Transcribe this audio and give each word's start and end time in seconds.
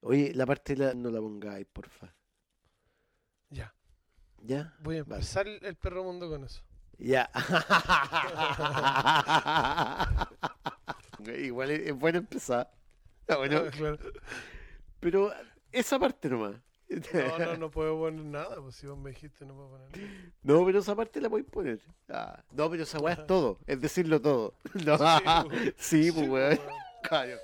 Oye, 0.00 0.32
la 0.34 0.46
parte 0.46 0.76
la, 0.76 0.94
no 0.94 1.10
la 1.10 1.20
pongáis, 1.20 1.66
porfa. 1.72 2.12
Ya. 3.50 3.74
¿Ya? 4.42 4.74
Voy 4.80 4.98
a 4.98 5.04
Vale. 5.04 5.14
empezar 5.16 5.46
el, 5.46 5.64
el 5.64 5.76
perro 5.76 6.02
mundo 6.04 6.28
con 6.28 6.44
eso. 6.44 6.62
Ya. 6.98 7.30
Igual 11.38 11.70
es, 11.70 11.88
es 11.88 11.94
bueno 11.94 12.18
empezar. 12.18 12.70
Está 13.20 13.36
bueno. 13.36 13.62
Claro. 13.70 13.98
Pero 15.00 15.32
esa 15.72 15.98
parte 15.98 16.28
nomás. 16.28 16.56
No, 17.14 17.38
no, 17.38 17.56
no 17.56 17.70
puedo 17.70 17.96
poner 17.96 18.24
nada, 18.24 18.60
pues 18.60 18.74
si 18.74 18.86
vos 18.88 18.98
me 18.98 19.10
dijiste 19.10 19.46
no 19.46 19.54
puedo 19.54 19.68
poner 19.70 19.96
nada. 19.96 20.32
No, 20.42 20.64
pero 20.66 20.80
esa 20.80 20.96
parte 20.96 21.20
la 21.20 21.30
podéis 21.30 21.48
poner. 21.48 21.80
Ah, 22.08 22.42
no, 22.50 22.68
pero 22.68 22.82
esa 22.82 22.98
weá 22.98 23.14
es 23.14 23.26
todo. 23.26 23.60
Es 23.66 23.80
decirlo 23.80 24.20
todo. 24.20 24.54
No. 24.84 24.98
pues. 24.98 25.74
Sí, 25.78 26.10
pues 26.10 26.12
Sí, 26.12 26.12
pues, 26.12 26.28
weón. 26.28 26.58
Claro. 27.04 27.36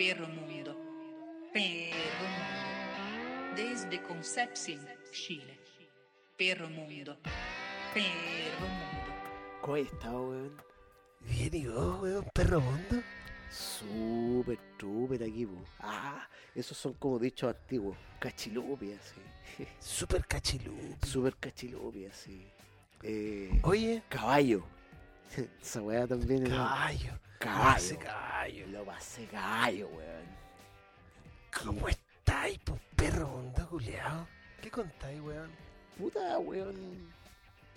Perro 0.00 0.26
Mundo. 0.28 0.74
Perro 1.52 2.26
Mundo. 2.32 3.54
Desde 3.54 4.02
Concepción, 4.02 4.80
Chile. 5.12 5.60
Perro 6.38 6.70
Mundo. 6.70 7.18
Perro 7.92 8.66
Mundo. 8.66 9.60
¿Cómo 9.60 9.76
estado, 9.76 10.30
weón? 10.30 10.62
Bien, 11.20 11.54
¿y 11.54 11.66
vos, 11.66 12.00
weón? 12.00 12.24
¿Perro 12.32 12.62
mundo? 12.62 13.02
Súper, 13.50 14.58
súper 14.80 15.22
aquí, 15.22 15.44
po. 15.44 15.62
Ah, 15.80 16.26
esos 16.54 16.78
son 16.78 16.94
como 16.94 17.18
dichos 17.18 17.54
antiguos. 17.54 17.94
Cachilupias, 18.20 19.02
sí. 19.04 19.66
Súper 19.80 20.26
cachilú. 20.26 20.96
Súper 21.06 21.36
cachilupias, 21.36 22.16
sí. 22.16 22.48
Eh, 23.02 23.60
Oye, 23.64 24.02
caballo. 24.08 24.64
Esa 25.60 25.82
weá 25.82 26.06
también 26.06 26.44
es. 26.44 26.48
caballo. 26.48 27.20
Caballo. 27.40 27.98
Caballo. 27.98 28.66
Lo 28.68 28.84
pasé 28.84 29.24
caballo, 29.26 29.88
weón. 29.88 30.26
¿Cómo 31.64 31.88
estáis, 31.88 32.58
pues, 32.64 32.80
perro 32.94 33.28
mundo, 33.28 33.66
culiao? 33.68 34.28
¿Qué 34.62 34.70
contáis, 34.70 35.20
weón? 35.20 35.50
Puta, 35.96 36.38
weón. 36.38 37.10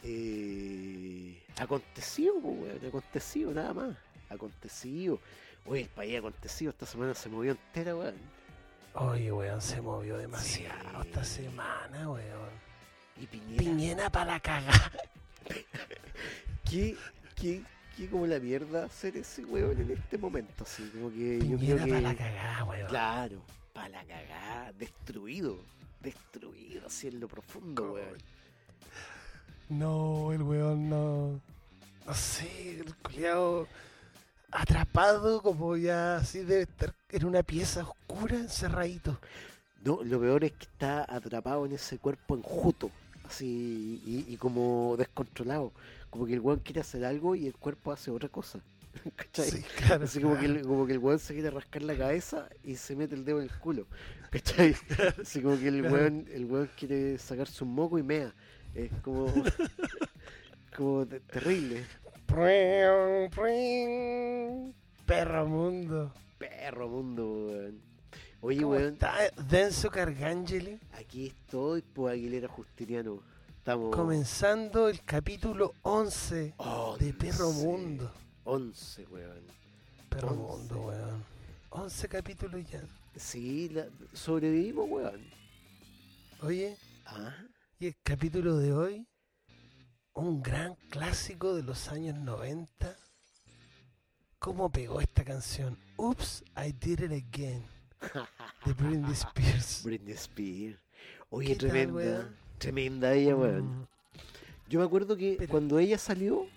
Eh, 0.03 1.41
acontecido, 1.57 2.33
po, 2.41 2.49
weón. 2.49 2.85
Acontecido, 2.85 3.51
nada 3.53 3.73
más. 3.73 3.97
Acontecido. 4.29 5.19
Oye, 5.65 5.83
el 5.83 5.89
país 5.89 6.17
acontecido 6.19 6.71
esta 6.71 6.85
semana 6.85 7.13
se 7.13 7.29
movió 7.29 7.51
entera, 7.51 7.95
weón. 7.95 8.17
Oye, 8.95 9.31
weón, 9.31 9.61
se 9.61 9.81
movió 9.81 10.17
demasiado 10.17 11.01
Sí. 11.01 11.07
esta 11.07 11.23
semana, 11.23 12.09
weón. 12.09 12.49
Y 13.15 13.27
Piñera. 13.27 13.57
Piñera 13.63 14.09
para 14.09 14.33
la 14.33 14.39
cagada. 14.41 14.91
¿Qué, 16.69 16.97
qué, 17.35 17.63
qué 17.95 18.07
como 18.07 18.27
la 18.27 18.39
mierda 18.39 18.85
hacer 18.85 19.17
ese 19.17 19.45
weón 19.45 19.79
en 19.81 19.91
este 19.91 20.17
momento? 20.17 20.63
Así 20.63 20.83
como 20.89 21.09
que 21.11 21.39
yo 21.47 21.57
creo 21.57 21.77
que. 21.77 21.89
para 21.89 22.01
la 22.01 22.15
cagada, 22.15 22.63
weón. 22.63 22.87
Claro, 22.87 23.41
para 23.73 23.89
la 23.89 24.03
cagada, 24.05 24.73
destruido. 24.73 25.57
Destruido, 26.01 26.85
así 26.85 27.07
en 27.07 27.19
lo 27.19 27.27
profundo, 27.27 27.93
weón. 27.93 28.17
No, 29.69 30.31
el 30.33 30.41
weón 30.43 30.89
no. 30.89 31.39
No 32.05 32.13
sé, 32.13 32.79
el 32.79 32.93
culiao 32.95 33.67
atrapado 34.53 35.41
como 35.41 35.75
ya 35.77 36.17
así 36.17 36.39
debe 36.39 36.63
estar 36.63 36.93
en 37.09 37.25
una 37.25 37.43
pieza 37.43 37.81
oscura, 37.83 38.35
encerradito. 38.35 39.19
No, 39.83 39.99
lo 40.03 40.19
peor 40.19 40.43
es 40.43 40.53
que 40.53 40.65
está 40.65 41.05
atrapado 41.13 41.65
en 41.65 41.73
ese 41.73 41.97
cuerpo 41.97 42.35
enjuto, 42.35 42.89
así, 43.27 44.01
y, 44.05 44.33
y 44.33 44.37
como 44.37 44.95
descontrolado. 44.97 45.71
Como 46.13 46.27
que 46.27 46.33
el 46.33 46.41
weón 46.41 46.59
quiere 46.59 46.81
hacer 46.81 47.03
algo 47.05 47.33
y 47.33 47.47
el 47.47 47.55
cuerpo 47.55 47.91
hace 47.91 48.11
otra 48.11 48.29
cosa. 48.29 48.59
¿Cachai? 49.15 49.49
Sí, 49.49 49.63
claro. 49.77 50.03
Así 50.03 50.21
como 50.21 50.37
que, 50.37 50.45
el, 50.45 50.61
como 50.61 50.85
que 50.85 50.93
el 50.93 50.99
weón 50.99 51.17
se 51.17 51.33
quiere 51.33 51.49
rascar 51.49 51.81
la 51.81 51.97
cabeza 51.97 52.47
y 52.63 52.75
se 52.75 52.95
mete 52.95 53.15
el 53.15 53.25
dedo 53.25 53.39
en 53.39 53.45
el 53.45 53.57
culo. 53.57 53.87
¿Cachai? 54.29 54.75
Así 55.21 55.41
como 55.41 55.57
que 55.57 55.69
el 55.69 55.81
weón, 55.81 56.27
el 56.31 56.45
weón 56.45 56.69
quiere 56.77 57.17
sacarse 57.17 57.63
un 57.63 57.73
moco 57.73 57.97
y 57.97 58.03
mea. 58.03 58.31
Es 58.75 58.91
como, 59.01 59.25
como 60.77 61.07
te- 61.07 61.19
terrible. 61.21 61.83
Perro 65.07 65.47
mundo. 65.47 66.13
Perro 66.37 66.87
mundo, 66.89 67.47
weón. 67.47 67.81
Oye, 68.41 68.57
¿Cómo 68.61 68.71
weón, 68.73 68.93
está 68.93 69.15
Denso 69.49 69.89
Cargangeli? 69.89 70.79
aquí 70.93 71.27
estoy, 71.27 71.81
pues 71.81 72.13
Aguilera 72.13 72.47
Justiniano. 72.47 73.23
Estamos. 73.63 73.95
Comenzando 73.95 74.89
el 74.89 75.01
capítulo 75.05 75.73
11 75.83 76.53
de 76.99 77.13
Perro 77.13 77.47
Once. 77.47 77.63
Mundo. 77.65 78.11
11, 78.43 79.05
weón. 79.07 79.43
Perro 80.09 80.31
Once. 80.31 80.43
Mundo, 80.73 80.81
weón. 80.87 81.25
11 81.69 82.09
capítulos 82.09 82.61
ya. 82.69 82.81
Sí, 83.15 83.69
la- 83.69 83.87
sobrevivimos, 84.13 84.89
weón. 84.89 85.21
Oye, 86.41 86.77
Ah, 87.05 87.35
y 87.79 87.87
el 87.87 87.95
capítulo 88.03 88.57
de 88.57 88.73
hoy, 88.73 89.07
un 90.13 90.41
gran 90.43 90.75
clásico 90.89 91.55
de 91.55 91.63
los 91.63 91.87
años 91.87 92.17
90. 92.19 92.97
¿Cómo 94.39 94.69
pegó 94.73 94.99
esta 94.99 95.23
canción? 95.23 95.77
Oops, 95.95 96.43
I 96.57 96.73
did 96.73 96.99
it 96.99 97.11
again. 97.13 97.65
De 98.65 98.73
Britney 98.73 99.13
Spears. 99.13 99.83
Britney 99.85 100.13
Spears. 100.15 100.79
Oye, 101.29 101.55
¿Qué 101.57 101.67
tal, 101.67 102.35
tremenda. 102.63 103.13
ella, 103.13 103.35
weón. 103.35 103.65
Mm, 103.81 103.85
Yo 104.69 104.79
me 104.79 104.85
acuerdo 104.85 105.15
que 105.17 105.35
Pero- 105.37 105.51
cuando 105.51 105.77
ella 105.79 105.97
salió, 105.97 106.47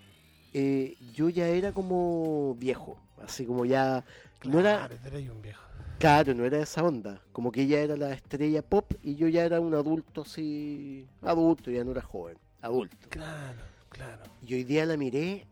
eh, 0.55 0.97
yo 1.15 1.29
ya 1.29 1.49
era 1.49 1.73
como 1.73 2.55
viejo. 2.59 2.99
Así 3.23 3.45
como 3.45 3.65
ya. 3.67 4.05
No 4.45 4.61
era. 4.61 4.89
claro, 4.89 4.97
era 5.19 5.33
un 5.33 5.43
viejo. 5.43 5.63
Claro, 5.99 6.35
no 6.35 6.45
era 6.45 6.59
esa 6.61 6.83
onda. 6.85 7.21
Como 7.33 7.51
que 7.51 7.63
ella 7.63 7.81
era 7.81 7.97
la 7.97 8.13
estrella 8.13 8.63
pop 8.63 8.93
y 9.03 9.17
yo 9.17 9.29
ya 9.29 9.45
era 9.45 9.61
un 9.61 9.75
adulto 9.75 10.23
así. 10.23 11.07
Adulto, 11.23 11.71
ya 11.71 11.83
no 11.85 11.91
era 11.93 12.03
joven. 12.03 12.37
Adulto. 12.61 12.97
Claro, 13.09 13.59
claro. 13.89 14.23
Y 14.47 14.55
hoy 14.55 14.65
día 14.65 14.85
la 14.87 14.97
miré, 14.97 15.47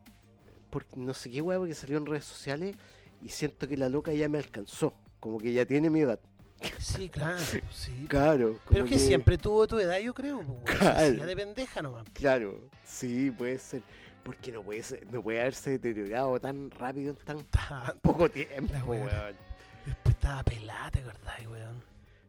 porque 0.71 0.97
no 0.97 1.15
sé 1.15 1.31
qué 1.31 1.41
hueá, 1.41 1.59
porque 1.59 1.75
salió 1.75 1.97
en 1.99 2.07
redes 2.07 2.25
sociales 2.27 2.77
y 3.23 3.29
siento 3.31 3.67
que 3.67 3.77
la 3.77 3.89
loca 3.89 4.13
ya 4.13 4.29
me 4.29 4.39
alcanzó. 4.39 4.93
Como 5.19 5.39
que 5.39 5.53
ya 5.53 5.65
tiene 5.65 5.89
mi 5.91 6.01
edad. 6.01 6.21
Sí, 6.79 7.09
claro, 7.09 7.39
sí. 7.71 8.05
Claro. 8.09 8.59
Pero 8.69 8.85
como 8.85 8.91
que 8.91 8.99
siempre 8.99 9.39
tuvo 9.39 9.67
tu 9.67 9.79
edad, 9.79 9.99
yo 9.99 10.15
creo. 10.15 10.43
Claro. 10.65 11.27
de 11.27 11.37
pendeja 11.37 11.83
nomás. 11.83 12.05
Claro, 12.13 12.61
sí, 12.85 13.31
puede 13.31 13.59
ser. 13.59 13.83
Porque 14.23 14.51
no 14.51 14.63
puede 14.63 14.83
ser, 14.83 15.07
no 15.13 15.23
puede 15.23 15.41
haberse 15.41 15.71
deteriorado 15.71 16.41
tan 16.41 16.71
rápido 16.71 17.11
en 17.11 17.17
tan 17.17 17.47
poco 18.01 18.31
tiempo, 18.31 18.75
weón. 18.87 19.37
Después 19.85 20.15
estaba 20.15 20.43
pelada, 20.43 20.91
¿te 20.91 21.01
acordás, 21.01 21.47
weón? 21.47 21.83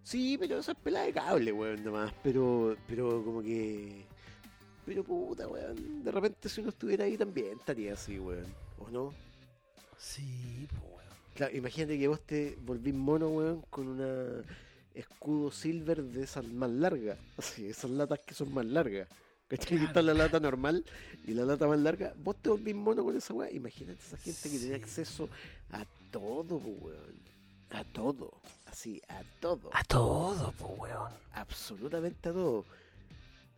Sí, 0.03 0.37
pero 0.37 0.59
esa 0.59 0.73
es 0.73 0.77
pelada 0.77 1.05
de 1.05 1.13
cable, 1.13 1.51
weón, 1.53 1.83
nomás. 1.83 2.13
Pero, 2.21 2.75
pero 2.87 3.23
como 3.23 3.41
que. 3.41 4.05
Pero 4.85 5.03
puta, 5.03 5.47
weón. 5.47 6.03
De 6.03 6.11
repente 6.11 6.49
si 6.49 6.61
uno 6.61 6.69
estuviera 6.69 7.05
ahí 7.05 7.17
también 7.17 7.57
estaría 7.59 7.93
así, 7.93 8.19
weón. 8.19 8.53
¿O 8.77 8.89
no? 8.89 9.13
Sí, 9.97 10.67
weón. 10.83 10.94
Claro, 11.35 11.55
imagínate 11.55 11.99
que 11.99 12.07
vos 12.07 12.21
te 12.21 12.57
volvís 12.61 12.93
mono, 12.93 13.27
weón, 13.29 13.61
con 13.69 13.87
una 13.87 14.41
escudo 14.93 15.51
silver 15.51 16.01
de 16.03 16.23
esas 16.23 16.45
más 16.45 16.69
largas. 16.69 17.17
Así, 17.37 17.67
esas 17.67 17.91
latas 17.91 18.19
que 18.25 18.33
son 18.33 18.53
más 18.53 18.65
largas. 18.65 19.07
¿Cachai? 19.47 19.77
Que 19.77 19.85
está 19.85 20.01
la 20.01 20.15
lata 20.15 20.39
normal 20.39 20.83
y 21.27 21.33
la 21.33 21.45
lata 21.45 21.67
más 21.67 21.77
larga. 21.79 22.13
Vos 22.17 22.35
te 22.41 22.49
volvís 22.49 22.73
mono 22.73 23.03
con 23.03 23.15
esa 23.15 23.31
weá. 23.33 23.51
Imagínate 23.51 23.99
esa 24.01 24.17
gente 24.17 24.49
que 24.49 24.57
tiene 24.57 24.75
acceso 24.75 25.29
a 25.71 25.85
todo, 26.11 26.57
weón. 26.57 27.19
A 27.69 27.83
todo. 27.83 28.31
Así, 28.65 29.01
a 29.07 29.21
todo. 29.39 29.69
A 29.73 29.83
todo, 29.83 30.51
pues, 30.57 30.79
weón. 30.79 31.11
Absolutamente 31.33 32.29
a 32.29 32.33
todo. 32.33 32.65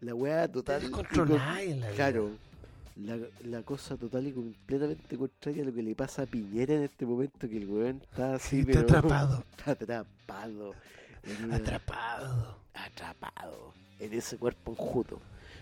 La 0.02 0.14
weá 0.14 0.52
total. 0.52 0.82
Te 0.82 0.88
y 0.88 0.90
con- 0.92 1.04
descontroláis 1.04 1.72
en 1.72 1.80
la 1.80 1.86
vida. 1.88 1.96
Claro. 1.96 2.32
La, 3.00 3.18
la 3.44 3.62
cosa 3.64 3.96
total 3.96 4.28
y 4.28 4.32
completamente 4.34 5.18
contraria 5.18 5.62
a 5.64 5.66
lo 5.68 5.74
que 5.74 5.84
le 5.84 5.96
pasa 5.96 6.24
a 6.24 6.26
Piñera 6.26 6.74
en 6.76 6.84
este 6.84 7.06
momento, 7.06 7.48
que 7.48 7.58
el 7.58 7.70
weón 7.70 8.02
está 8.02 8.36
así, 8.36 8.60
Está 8.62 8.72
pero- 8.72 8.82
atrapado. 8.82 9.44
Está 9.58 9.72
atrapado. 9.72 10.74
una- 11.44 11.56
Atrapado. 11.58 12.58
atrapado. 12.74 13.74
En 14.00 14.14
ese 14.14 14.38
cuerpo 14.38 14.72
enjuto. 14.72 15.20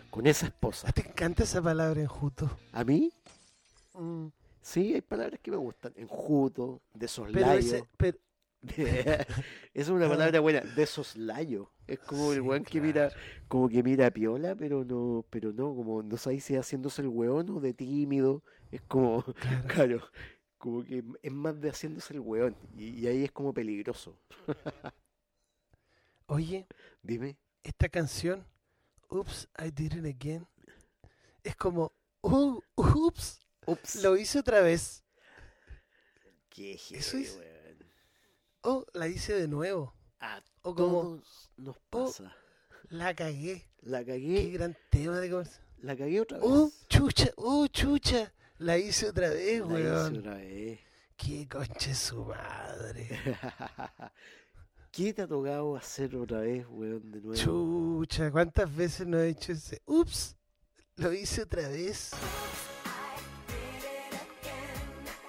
Con 0.10 0.28
esa 0.28 0.46
esposa. 0.46 0.88
Ah, 0.90 0.94
¿Te 0.94 1.02
encanta 1.08 1.44
esa 1.44 1.62
palabra 1.62 2.02
enjuto? 2.02 2.50
A 2.72 2.84
mí, 2.86 3.12
Mm. 3.94 4.28
sí, 4.62 4.94
hay 4.94 5.02
palabras 5.02 5.40
que 5.42 5.52
me 5.52 5.58
gustan. 5.58 5.94
Enjuto, 5.98 6.82
de 6.94 7.10
Pero 7.34 7.52
ese, 7.54 7.84
es 9.74 9.90
una 9.90 10.08
palabra 10.10 10.40
buena, 10.40 10.62
de 10.62 10.86
soslayo. 10.86 11.72
Es 11.88 12.00
como 12.00 12.34
el 12.34 12.42
weón 12.42 12.64
que 12.64 12.82
mira, 12.82 13.12
como 13.48 13.70
que 13.70 13.84
mira 13.84 14.08
a 14.08 14.12
piola, 14.12 14.56
pero 14.56 14.84
no, 14.84 15.26
pero 15.30 15.52
no, 15.54 15.76
como 15.76 16.02
no 16.04 16.18
sabéis 16.18 16.46
si 16.46 16.56
haciéndose 16.56 17.02
el 17.02 17.10
weón 17.10 17.50
o 17.50 17.60
de 17.60 17.74
tímido. 17.74 18.44
Es 18.72 18.82
como, 18.82 19.24
claro. 19.40 19.68
claro, 19.68 20.12
como 20.58 20.84
que 20.84 21.04
es 21.22 21.32
más 21.32 21.60
de 21.62 21.70
haciéndose 21.70 22.14
el 22.14 22.20
weón. 22.22 22.56
Y, 22.76 22.90
y 23.02 23.08
ahí 23.08 23.24
es 23.24 23.32
como 23.32 23.54
peligroso. 23.54 24.18
Oye, 26.28 26.68
Dime. 27.04 27.38
esta 27.64 27.88
canción, 27.90 28.46
Oops, 29.10 29.48
I 29.60 29.70
did 29.70 29.94
it 29.94 30.06
again, 30.06 30.48
es 31.44 31.56
como, 31.56 31.94
ups, 32.22 33.40
Ups. 33.68 33.96
lo 34.04 34.18
hice 34.18 34.40
otra 34.40 34.62
vez. 34.62 35.04
Qué 36.50 36.74
Eso 36.74 37.18
es- 37.18 37.36
weón. 37.38 37.55
Oh, 38.68 38.86
la 38.94 39.08
hice 39.08 39.34
de 39.34 39.48
nuevo. 39.48 39.94
A 40.20 40.42
O 40.64 40.74
como, 40.74 41.02
todos 41.02 41.52
nos 41.58 41.78
pasa. 41.90 42.36
la 42.90 43.14
cagué. 43.14 43.64
La 43.82 44.00
Qué 44.00 44.12
cagué, 44.14 44.50
gran 44.52 44.76
tema 44.90 45.20
de 45.20 45.30
conversación. 45.30 45.66
la 45.84 45.96
cagué 45.96 46.22
otra 46.22 46.38
vez. 46.40 46.48
Oh, 46.50 46.72
chucha, 46.90 47.30
oh, 47.38 47.68
chucha. 47.68 48.32
La 48.58 48.78
hice 48.78 49.10
otra 49.10 49.30
vez, 49.30 49.60
La 49.62 49.66
hice 49.80 49.84
weón. 49.92 50.18
otra 50.18 50.36
vez. 50.36 50.80
Qué 51.16 51.48
conche 51.48 51.94
su 51.94 52.26
madre. 52.26 53.08
¿Qué 54.92 55.14
te 55.14 55.22
ha 55.24 55.28
tocado 55.28 55.76
hacer 55.76 56.16
otra 56.16 56.40
vez, 56.40 56.66
weón, 56.70 57.12
de 57.12 57.22
nuevo? 57.22 57.36
Chucha, 57.36 58.32
¿cuántas 58.32 58.74
veces 58.76 59.06
no 59.06 59.20
he 59.20 59.30
hecho 59.30 59.52
ese? 59.52 59.82
Ups, 59.86 60.36
lo 60.96 61.14
hice 61.14 61.44
otra 61.44 61.68
vez. 61.70 62.12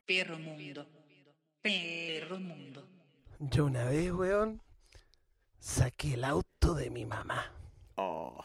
Perro 0.06 0.38
mundo. 0.38 0.86
Perro 1.60 2.38
mundo. 2.38 2.88
Yo 3.38 3.66
una 3.66 3.84
vez, 3.84 4.12
weón, 4.12 4.62
saqué 5.58 6.14
el 6.14 6.24
auto 6.24 6.74
de 6.74 6.90
mi 6.90 7.04
mamá 7.06 7.52
Oh. 7.98 8.38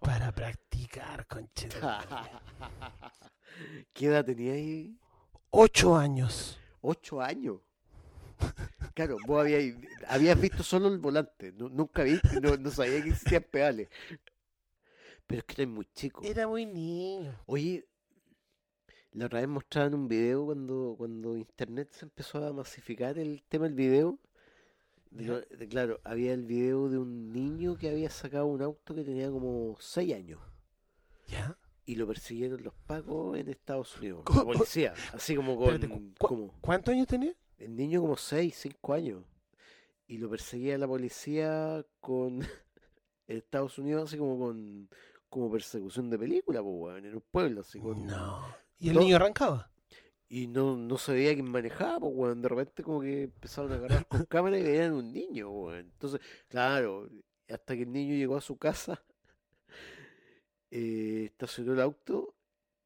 para 0.00 0.32
practicar, 0.32 1.26
madre. 1.82 2.30
¿Qué 3.94 4.06
edad 4.06 4.24
tenía 4.24 4.52
ahí? 4.52 4.98
Ocho 5.50 5.96
años. 5.96 6.58
Ocho 6.82 7.20
años. 7.20 7.60
Claro, 8.94 9.16
vos 9.26 9.40
habías, 9.40 9.74
habías 10.08 10.38
visto 10.40 10.62
solo 10.62 10.88
el 10.88 10.98
volante, 10.98 11.52
nu- 11.52 11.68
nunca 11.70 12.02
viste, 12.02 12.40
no, 12.40 12.56
no 12.56 12.70
sabía 12.70 13.02
que 13.02 13.08
existían 13.10 13.42
pedales. 13.50 13.88
Pero 15.26 15.38
es 15.40 15.44
que 15.44 15.62
eres 15.62 15.68
muy 15.74 15.86
chico. 15.94 16.22
Era 16.22 16.46
muy 16.46 16.66
niño. 16.66 17.34
Oye, 17.46 17.86
la 19.12 19.26
otra 19.26 19.40
vez 19.40 19.48
mostraban 19.48 19.94
un 19.94 20.08
video 20.08 20.44
cuando, 20.44 20.94
cuando 20.98 21.25
internet 21.38 21.88
se 21.92 22.04
empezó 22.04 22.44
a 22.46 22.52
masificar 22.52 23.18
el 23.18 23.42
tema 23.48 23.64
del 23.66 23.74
video. 23.74 24.18
De 25.10 25.46
de- 25.56 25.68
claro, 25.68 26.00
había 26.04 26.32
el 26.34 26.44
video 26.44 26.88
de 26.88 26.98
un 26.98 27.32
niño 27.32 27.76
que 27.76 27.88
había 27.88 28.10
sacado 28.10 28.46
un 28.46 28.60
auto 28.62 28.94
que 28.94 29.02
tenía 29.04 29.30
como 29.30 29.76
seis 29.80 30.14
años. 30.14 30.40
¿Ya? 31.28 31.56
Y 31.84 31.94
lo 31.94 32.06
persiguieron 32.06 32.62
los 32.62 32.74
pacos 32.86 33.38
en 33.38 33.48
Estados 33.48 33.96
Unidos. 33.98 34.22
¿Cómo? 34.24 34.40
La 34.40 34.44
policía. 34.58 34.94
Así 35.12 35.34
como 35.36 35.56
con. 35.56 35.74
Espérate, 35.74 35.88
cu- 35.88 36.12
cu- 36.18 36.26
como- 36.28 36.54
¿Cuántos 36.60 36.92
años 36.92 37.06
tenía? 37.06 37.34
el 37.58 37.74
niño 37.74 38.00
como 38.02 38.16
6, 38.16 38.54
5 38.54 38.92
años. 38.92 39.24
Y 40.08 40.18
lo 40.18 40.28
perseguía 40.28 40.76
la 40.78 40.86
policía 40.86 41.84
con 42.00 42.40
Estados 43.26 43.78
Unidos 43.78 44.04
así 44.08 44.18
como 44.18 44.38
con 44.38 44.88
como 45.28 45.50
persecución 45.50 46.08
de 46.08 46.18
película, 46.18 46.62
pues, 46.62 47.04
en 47.04 47.14
un 47.14 47.20
pueblo, 47.30 47.60
así 47.62 47.78
con... 47.80 48.06
No. 48.06 48.42
¿Y 48.78 48.90
el 48.90 48.98
niño 48.98 49.16
arrancaba? 49.16 49.70
Y 50.28 50.48
no, 50.48 50.76
no 50.76 50.98
se 50.98 51.12
veía 51.12 51.34
quién 51.34 51.50
manejaba, 51.50 52.00
pues, 52.00 52.12
weón. 52.14 52.42
De 52.42 52.48
repente 52.48 52.82
como 52.82 53.00
que 53.00 53.24
empezaron 53.24 53.72
a 53.72 53.76
agarrar 53.76 54.06
con 54.06 54.24
cámara 54.26 54.58
y 54.58 54.62
veían 54.62 54.92
un 54.94 55.12
niño, 55.12 55.50
weón. 55.50 55.78
Entonces, 55.80 56.20
claro, 56.48 57.08
hasta 57.48 57.76
que 57.76 57.82
el 57.82 57.92
niño 57.92 58.14
llegó 58.14 58.36
a 58.36 58.40
su 58.40 58.56
casa, 58.56 59.02
eh, 60.70 61.24
estacionó 61.26 61.72
el 61.74 61.80
auto 61.80 62.34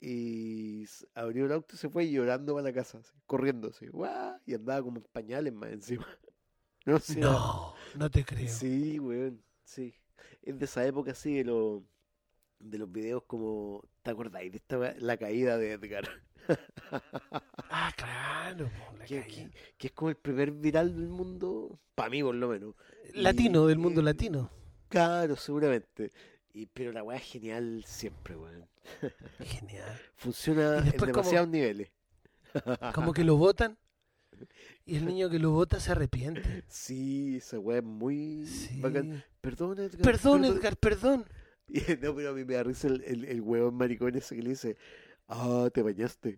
y 0.00 0.86
abrió 1.14 1.46
el 1.46 1.52
auto 1.52 1.74
y 1.74 1.78
se 1.78 1.88
fue 1.88 2.10
llorando 2.10 2.54
para 2.54 2.64
la 2.68 2.72
casa, 2.72 2.98
así, 2.98 3.12
corriendo 3.26 3.68
así, 3.68 3.86
¡guau! 3.88 4.38
y 4.46 4.54
andaba 4.54 4.82
como 4.82 4.98
en 4.98 5.04
pañales 5.12 5.52
más 5.52 5.70
encima. 5.70 6.06
No 6.86 6.98
sé. 6.98 7.20
No, 7.20 7.74
no 7.94 8.10
te 8.10 8.24
creo. 8.24 8.48
Sí, 8.48 8.98
weón, 8.98 9.44
sí. 9.64 9.94
Es 10.40 10.58
de 10.58 10.64
esa 10.64 10.86
época 10.86 11.10
así 11.10 11.34
de 11.34 11.44
los 11.44 11.82
de 12.60 12.78
los 12.78 12.90
videos 12.92 13.22
como, 13.26 13.82
¿te 14.02 14.10
acordáis 14.12 14.52
de 14.52 14.58
esta 14.58 14.94
la 14.98 15.16
caída 15.16 15.58
de 15.58 15.72
Edgar? 15.72 16.04
Ah, 17.70 17.92
claro. 17.96 18.70
la 18.98 19.04
que, 19.04 19.22
que- 19.24 19.50
que 19.78 19.86
es 19.88 19.92
como 19.92 20.10
el 20.10 20.16
primer 20.16 20.50
viral 20.50 20.94
del 20.96 21.08
mundo, 21.08 21.78
para 21.94 22.10
mí 22.10 22.22
por 22.22 22.34
lo 22.34 22.48
menos. 22.48 22.74
Latino, 23.14 23.66
del 23.66 23.78
mundo 23.78 24.00
y- 24.00 24.04
latino. 24.04 24.50
Claro, 24.88 25.36
seguramente. 25.36 26.10
Y, 26.52 26.66
pero 26.66 26.90
la 26.92 27.02
weá 27.04 27.18
es 27.18 27.24
genial 27.24 27.84
siempre, 27.86 28.36
weón. 28.36 28.68
Genial. 29.40 30.00
Funciona 30.16 30.78
en 30.78 30.92
como- 30.92 31.06
demasiados 31.06 31.48
niveles. 31.48 31.90
Como 32.94 33.12
que 33.12 33.22
lo 33.22 33.36
votan 33.36 33.78
y 34.84 34.96
el 34.96 35.06
niño 35.06 35.30
que 35.30 35.38
lo 35.38 35.52
vota 35.52 35.78
se 35.78 35.92
arrepiente. 35.92 36.64
Sí, 36.66 37.36
esa 37.36 37.60
weá 37.60 37.78
es 37.78 37.84
muy 37.84 38.44
Sí. 38.46 38.80
bacán. 38.80 39.22
Perdón, 39.40 39.78
Edgar. 39.78 40.02
Perdón, 40.02 40.44
Edgar, 40.44 40.76
perdón. 40.76 41.26
Y, 41.74 41.80
no, 42.02 42.14
pero 42.14 42.30
a 42.30 42.32
mí 42.32 42.44
me 42.44 42.54
da 42.54 42.62
risa 42.62 42.88
el, 42.88 43.02
el, 43.04 43.24
el 43.24 43.40
huevón 43.40 43.74
maricón 43.74 44.14
ese 44.16 44.34
que 44.36 44.42
le 44.42 44.50
dice, 44.50 44.76
ah, 45.28 45.68
te 45.72 45.82
bañaste. 45.82 46.36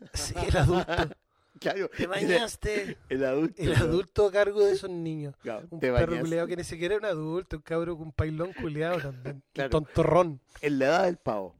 Sí, 0.12 0.34
el 0.48 0.56
adulto. 0.56 0.92
Claro, 1.60 1.88
Te 1.96 2.08
bañaste. 2.08 2.98
El 3.08 3.24
adulto. 3.24 3.62
El 3.62 3.74
adulto 3.76 4.26
a 4.26 4.32
cargo 4.32 4.60
de 4.64 4.72
esos 4.72 4.90
niños. 4.90 5.36
Claro, 5.40 5.68
Un 5.70 5.78
perro 5.78 6.18
culeado 6.18 6.48
que 6.48 6.56
ni 6.56 6.64
siquiera 6.64 6.96
era 6.96 7.06
un 7.06 7.12
adulto, 7.12 7.56
un 7.56 7.62
cabro 7.62 7.96
con 7.96 8.08
un 8.08 8.12
pailón 8.12 8.52
culeado 8.54 8.98
también. 9.00 9.40
Claro. 9.52 9.68
Un 9.68 9.84
tontorrón. 9.84 10.40
En 10.60 10.78
la 10.80 10.86
edad 10.86 11.04
del 11.04 11.16
pavo. 11.16 11.54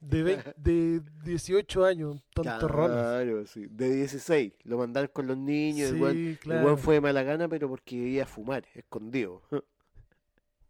De, 0.00 0.22
vein- 0.22 0.54
de 0.56 1.00
18 1.24 1.84
años, 1.84 2.12
un 2.12 2.22
tontorrón. 2.34 2.90
Claro, 2.90 3.46
sí. 3.46 3.66
De 3.70 3.90
16. 3.90 4.52
Lo 4.64 4.76
mandaron 4.76 5.10
con 5.12 5.26
los 5.26 5.36
niños. 5.38 5.92
el 5.92 6.38
Sí, 6.42 6.50
el 6.50 6.76
fue 6.76 6.96
de 6.96 7.00
mala 7.00 7.22
gana, 7.22 7.48
pero 7.48 7.68
porque 7.70 7.96
iba 7.96 8.24
a 8.24 8.26
fumar, 8.26 8.64
escondido. 8.74 9.42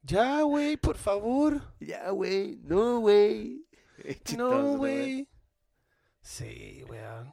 Ya, 0.09 0.43
güey, 0.43 0.77
por 0.77 0.97
favor. 0.97 1.61
ya, 1.81 2.11
güey. 2.11 2.59
No, 2.65 3.01
güey. 3.01 3.65
No, 4.37 4.77
güey. 4.79 5.29
Sí, 6.23 6.83
weón. 6.89 7.33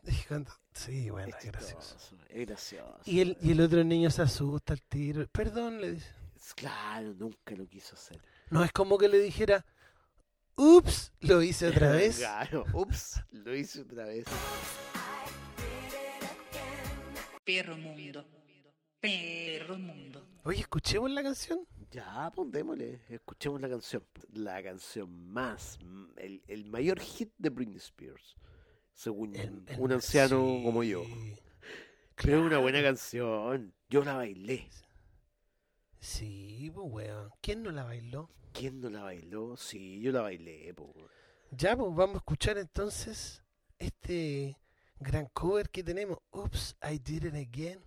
Sí, 0.73 1.09
bueno, 1.09 1.29
Es 1.37 1.45
es 1.45 1.51
gracioso. 1.51 1.95
es 2.29 2.47
gracioso. 2.47 2.99
Y 3.05 3.21
el, 3.21 3.37
y 3.41 3.51
el 3.51 3.61
otro 3.61 3.83
niño 3.83 4.09
se 4.09 4.21
asusta 4.23 4.73
al 4.73 4.81
tiro. 4.81 5.25
Perdón, 5.31 5.79
le 5.79 5.93
dice. 5.93 6.09
Es 6.35 6.53
Claro, 6.53 7.13
nunca 7.13 7.55
lo 7.55 7.65
quiso 7.67 7.95
hacer. 7.95 8.21
No 8.49 8.63
es 8.63 8.71
como 8.73 8.97
que 8.97 9.07
le 9.07 9.19
dijera, 9.19 9.65
ups, 10.55 11.13
lo 11.21 11.41
hice 11.41 11.67
otra 11.69 11.91
vez. 11.91 12.17
Claro, 12.17 12.65
ups, 12.73 13.21
lo 13.31 13.55
hice 13.55 13.81
otra 13.81 14.05
vez. 14.05 14.25
Perro 17.45 17.77
mundo. 17.77 18.25
Perro 18.99 19.77
mundo. 19.77 20.27
Oye, 20.43 20.59
escuchemos 20.61 21.09
la 21.11 21.23
canción. 21.23 21.59
Ya, 21.95 22.31
pues 22.35 22.51
démosle, 22.51 22.99
escuchemos 23.09 23.61
la 23.61 23.69
canción. 23.69 24.03
La 24.33 24.61
canción 24.61 25.09
más, 25.31 25.79
el, 26.17 26.43
el 26.47 26.65
mayor 26.65 26.99
hit 26.99 27.31
de 27.37 27.49
Britney 27.49 27.77
Spears, 27.77 28.35
según 28.93 29.35
El- 29.35 29.63
el- 29.67 29.79
un 29.79 29.91
anciano 29.93 30.39
sí, 30.57 30.63
como 30.63 30.83
yo. 30.83 31.03
Pero 32.21 32.37
es 32.37 32.41
una 32.41 32.49
claro. 32.49 32.61
buena 32.63 32.81
canción, 32.81 33.73
yo 33.89 34.03
la 34.03 34.15
bailé. 34.15 34.69
Sí, 35.99 36.71
pues 36.73 36.87
weón. 36.91 37.29
¿Quién 37.41 37.63
no 37.63 37.71
la 37.71 37.83
bailó? 37.83 38.29
¿Quién 38.51 38.79
no 38.81 38.89
la 38.89 39.03
bailó? 39.03 39.57
Sí, 39.57 39.99
yo 40.01 40.11
la 40.11 40.21
bailé, 40.21 40.73
po. 40.73 40.93
Ya, 41.51 41.75
pues 41.77 41.93
vamos 41.95 42.15
a 42.15 42.17
escuchar 42.17 42.57
entonces 42.57 43.43
este 43.79 44.57
gran 44.99 45.27
cover 45.33 45.69
que 45.69 45.83
tenemos. 45.83 46.17
Oops, 46.31 46.75
I 46.83 46.97
did 46.99 47.23
it 47.25 47.35
again. 47.35 47.79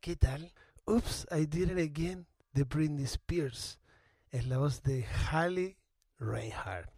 ¿Qué 0.00 0.16
tal? 0.16 0.52
Oops, 0.86 1.26
I 1.30 1.46
did 1.46 1.70
it 1.70 1.78
again 1.78 2.26
de 2.52 2.64
Britney 2.64 3.04
Spears. 3.04 3.78
Es 4.30 4.46
la 4.46 4.58
voz 4.58 4.82
de 4.82 5.04
Halle 5.30 5.78
Reinhardt. 6.18 6.90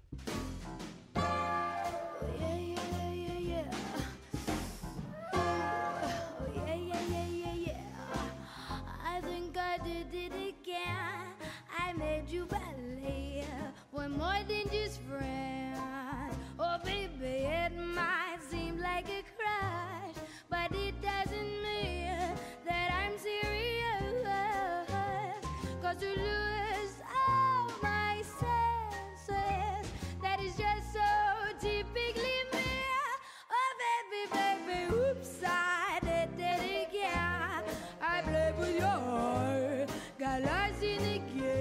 magazine 40.80 41.53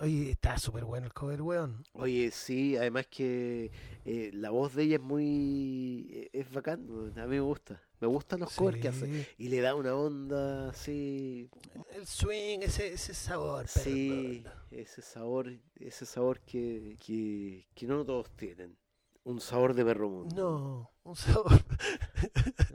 Oye, 0.00 0.30
está 0.30 0.56
súper 0.56 0.84
bueno 0.86 1.06
el 1.06 1.12
cover, 1.12 1.42
weón. 1.42 1.84
Oye, 1.92 2.30
sí, 2.30 2.74
además 2.76 3.06
que 3.08 3.70
eh, 4.06 4.30
la 4.32 4.48
voz 4.48 4.74
de 4.74 4.84
ella 4.84 4.96
es 4.96 5.02
muy... 5.02 6.08
eh, 6.10 6.30
es 6.32 6.50
bacán, 6.50 7.12
a 7.16 7.26
mí 7.26 7.28
me 7.28 7.40
gusta. 7.40 7.82
Me 8.00 8.06
gustan 8.06 8.40
los 8.40 8.54
covers 8.54 8.80
que 8.80 8.88
hace. 8.88 9.28
Y 9.36 9.48
le 9.48 9.60
da 9.60 9.74
una 9.74 9.94
onda 9.94 10.70
así... 10.70 11.50
El 11.92 12.06
swing, 12.06 12.60
ese, 12.62 12.94
ese 12.94 13.12
sabor. 13.12 13.68
Sí, 13.68 14.42
ese 14.70 15.02
sabor, 15.02 15.52
ese 15.78 16.06
sabor 16.06 16.40
que, 16.40 16.96
que, 17.04 17.68
que 17.74 17.86
no 17.86 18.02
todos 18.06 18.30
tienen. 18.36 18.78
Un 19.24 19.38
sabor 19.38 19.74
de 19.74 19.84
perro 19.84 20.08
mundo. 20.08 20.34
No, 20.34 20.90
un 21.02 21.14
sabor. 21.14 21.62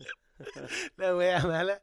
La 0.98 1.16
wea 1.16 1.44
mala. 1.46 1.82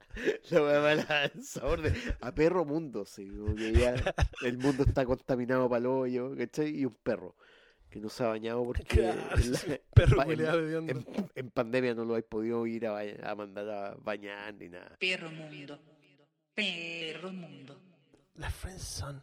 La 0.51 0.63
wea 0.63 0.81
mala, 0.81 1.25
el 1.27 1.45
sabor 1.45 1.83
de 1.83 1.93
a 2.21 2.33
perro 2.35 2.65
mundo, 2.65 3.05
sí, 3.05 3.29
como 3.29 3.55
que 3.55 3.73
ya 3.73 3.95
el 4.43 4.59
mundo 4.59 4.85
está 4.85 5.05
contaminado 5.05 5.69
para 5.69 5.81
el 5.81 5.87
hoyo, 5.87 6.37
¿cachai? 6.37 6.79
Y 6.81 6.85
un 6.85 6.95
perro 6.95 7.37
que 7.91 8.01
no 8.01 8.09
se 8.09 8.25
ha 8.25 8.29
bañado 8.29 8.65
porque 8.65 8.85
Claro, 8.85 9.21
en, 9.37 9.53
la- 9.53 9.81
perro 9.95 10.23
en- 10.23 10.89
en- 10.91 11.31
en 11.35 11.51
pandemia 11.51 11.95
no 11.95 12.05
lo 12.05 12.15
habéis 12.15 12.27
podido 12.27 12.67
ir 12.67 12.87
a, 12.87 13.35
mandar 13.35 13.69
a 13.69 13.95
bañar 13.97 14.55
ni 14.55 14.69
nada. 14.71 14.97
Perro 14.99 15.31
mundo. 15.31 15.79
Perro 16.55 17.33
mundo. 17.33 17.81
La 18.37 18.51
friendzone. 18.51 19.21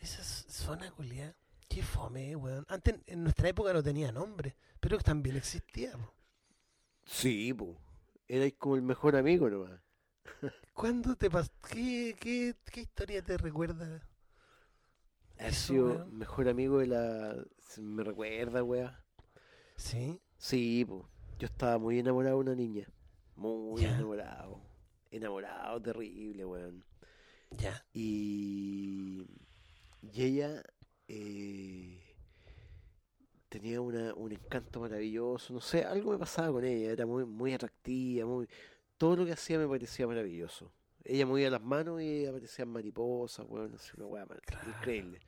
Esa 0.00 0.22
es- 0.22 0.46
zona 0.48 0.90
culiada. 0.90 1.34
Qué 1.68 1.82
fome, 1.82 2.34
weón. 2.36 2.64
Antes, 2.68 2.94
en 3.06 3.22
nuestra 3.24 3.48
época 3.50 3.72
no 3.74 3.82
tenía 3.82 4.10
nombre, 4.12 4.56
pero 4.80 4.98
también 4.98 5.36
existía. 5.36 5.92
po. 5.92 6.14
Sí, 7.04 7.52
po. 7.52 7.76
Erais 8.28 8.54
como 8.56 8.76
el 8.76 8.82
mejor 8.82 9.16
amigo 9.16 9.50
nomás. 9.50 9.80
¿Cuándo 10.72 11.16
te 11.16 11.28
pasó? 11.28 11.50
¿Qué, 11.68 12.14
qué, 12.20 12.54
¿Qué 12.70 12.82
historia 12.82 13.20
te 13.22 13.36
recuerda? 13.36 14.00
Ha 15.38 15.50
Eso, 15.50 15.52
sido 15.52 15.86
weón. 15.86 16.10
mejor 16.10 16.46
amigo 16.48 16.78
de 16.78 16.88
la. 16.88 17.34
Me 17.78 18.04
recuerda, 18.04 18.62
wea. 18.62 19.02
Sí, 19.76 20.20
Sí, 20.38 20.84
po. 20.86 21.10
Yo 21.38 21.46
estaba 21.46 21.78
muy 21.78 21.98
enamorado 21.98 22.36
de 22.36 22.40
una 22.42 22.54
niña. 22.54 22.88
Muy 23.36 23.82
Ya. 23.82 23.88
enamorado. 23.88 24.60
Enamorado, 25.10 25.82
terrible, 25.82 26.44
weón. 26.44 26.84
ya. 27.58 27.84
Y, 27.92 29.26
y 30.02 30.22
ella 30.22 30.62
eh, 31.08 32.05
tenía 33.48 33.80
una, 33.80 34.14
un 34.14 34.32
encanto 34.32 34.80
maravilloso, 34.80 35.52
no 35.52 35.60
sé, 35.60 35.84
algo 35.84 36.12
me 36.12 36.18
pasaba 36.18 36.52
con 36.52 36.64
ella, 36.64 36.90
era 36.90 37.06
muy, 37.06 37.24
muy 37.24 37.52
atractiva, 37.54 38.26
muy, 38.26 38.48
todo 38.96 39.16
lo 39.16 39.24
que 39.26 39.32
hacía 39.32 39.58
me 39.58 39.68
parecía 39.68 40.06
maravilloso. 40.06 40.72
Ella 41.04 41.24
movía 41.26 41.50
las 41.50 41.62
manos 41.62 42.02
y 42.02 42.26
aparecían 42.26 42.68
mariposas, 42.68 43.46
weón, 43.48 43.74
así 43.74 43.92
una 43.96 44.06
weá 44.06 44.26
Claro. 44.26 44.68
increíble. 44.68 45.20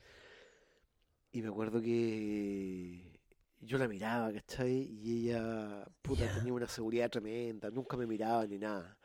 Y 1.30 1.42
me 1.42 1.48
acuerdo 1.48 1.80
que 1.80 3.20
yo 3.60 3.78
la 3.78 3.86
miraba, 3.86 4.32
¿cachai? 4.32 4.88
Y 4.90 5.28
ella, 5.28 5.86
puta, 6.02 6.32
tenía 6.34 6.52
una 6.52 6.66
seguridad 6.66 7.10
tremenda, 7.10 7.70
nunca 7.70 7.96
me 7.96 8.06
miraba 8.06 8.46
ni 8.46 8.58
nada. 8.58 8.98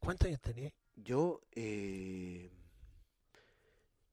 ¿Cuántos 0.00 0.28
años 0.28 0.40
tenías? 0.40 0.72
Yo, 0.96 1.40
eh, 1.52 2.50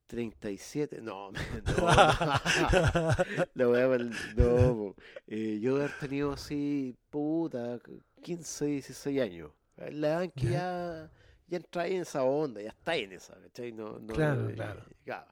37, 0.09 1.01
no, 1.01 1.31
no, 1.31 1.37
la 3.53 3.69
weá 3.69 3.87
mal- 3.87 4.11
no. 4.35 4.95
Eh, 5.27 5.59
yo 5.61 5.75
haber 5.75 5.91
tenido 5.99 6.31
así, 6.33 6.95
puta, 7.11 7.79
15, 8.23 8.65
16 8.65 9.21
años. 9.21 9.51
La 9.91 10.27
que 10.27 10.47
Ya. 10.47 10.51
ya, 10.51 11.11
ya 11.47 11.57
entra 11.57 11.87
en 11.87 12.01
esa 12.01 12.23
onda, 12.23 12.59
ya 12.61 12.69
está 12.69 12.95
en 12.95 13.11
esa, 13.13 13.35
¿cachai? 13.39 13.71
No, 13.71 13.99
no, 13.99 14.13
Claro, 14.15 14.49
eh, 14.49 14.55
claro. 14.55 14.81
claro. 15.05 15.27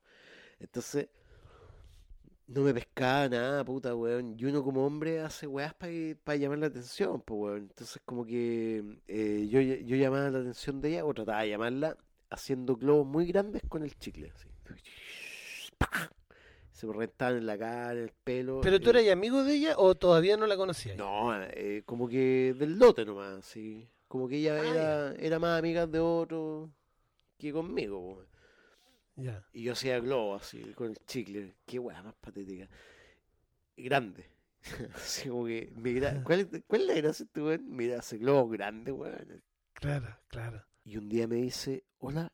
Entonces, 0.60 1.08
no 2.48 2.62
me 2.62 2.74
pescaba 2.74 3.28
nada, 3.30 3.66
puta, 3.66 3.96
weón. 3.96 4.36
Y 4.40 4.46
uno 4.46 4.64
como 4.64 4.86
hombre 4.86 5.20
hace 5.22 5.48
weas 5.48 5.74
para 5.74 6.38
llamar 6.38 6.60
la 6.60 6.68
atención, 6.68 7.20
pues, 7.22 7.40
weón. 7.42 7.58
Entonces, 7.70 8.02
como 8.06 8.26
que 8.26 8.84
eh, 9.08 9.48
yo, 9.50 9.60
yo 9.60 9.96
llamaba 9.98 10.30
la 10.30 10.40
atención 10.40 10.80
de 10.82 10.90
ella 10.90 11.06
o 11.06 11.14
trataba 11.14 11.42
de 11.42 11.50
llamarla 11.50 11.98
haciendo 12.30 12.76
globos 12.76 13.08
muy 13.08 13.26
grandes 13.26 13.64
con 13.68 13.84
el 13.84 13.98
chicle, 13.98 14.32
así. 14.36 14.48
Se 16.72 16.86
me 16.86 16.94
reventaban 16.94 17.38
en 17.38 17.46
la 17.48 17.58
cara, 17.58 17.94
en 17.94 17.98
el 18.04 18.12
pelo. 18.24 18.62
¿Pero 18.62 18.80
tú 18.80 18.90
eh, 18.92 19.02
eras 19.02 19.12
amigo 19.14 19.44
de 19.44 19.56
ella 19.56 19.74
o 19.78 19.96
todavía 19.96 20.38
no 20.38 20.46
la 20.46 20.56
conocías? 20.58 20.96
No, 20.98 21.34
eh, 21.44 21.82
como 21.86 22.08
que 22.08 22.54
del 22.58 22.78
lote 22.78 23.04
nomás, 23.04 23.44
sí. 23.46 23.90
Como 24.08 24.28
que 24.28 24.38
ella 24.38 24.56
Ah, 24.62 24.70
era, 24.70 25.16
era 25.16 25.40
más 25.40 25.58
amiga 25.58 25.88
de 25.88 26.00
otro 26.00 26.70
que 27.38 27.52
conmigo. 27.52 28.26
Ya. 29.16 29.44
Y 29.54 29.64
yo 29.64 29.74
hacía 29.74 30.00
globo 30.00 30.36
así, 30.36 30.62
con 30.76 30.92
el 30.92 30.98
chicle. 31.08 31.56
Qué 31.66 31.80
weá 31.80 32.04
más 32.04 32.14
patética. 32.16 32.70
Y 33.76 33.84
grande. 33.84 34.30
Así 34.96 35.30
como 35.30 35.46
que, 35.46 35.72
me 35.76 35.92
gra- 35.94 36.24
¿cuál, 36.24 36.48
¿cuál 36.68 36.82
es 36.82 36.88
la 36.88 36.94
gracia 36.96 37.24
este 37.26 37.42
weón? 37.42 37.66
Mira, 37.76 38.00
hace 38.00 38.18
globo 38.18 38.50
grande, 38.50 38.92
weón. 38.92 39.44
Claro, 39.74 40.16
claro. 40.28 40.64
Y 40.84 40.98
un 40.98 41.10
día 41.10 41.28
me 41.28 41.36
dice, 41.38 41.84
hola, 42.00 42.32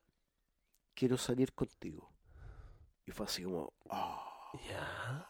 quiero 0.94 1.18
salir 1.18 1.54
contigo. 1.54 2.13
Y 3.06 3.12
fue 3.12 3.26
así 3.26 3.44
como, 3.44 3.74
"Ah, 3.90 4.20
Ya. 4.70 5.28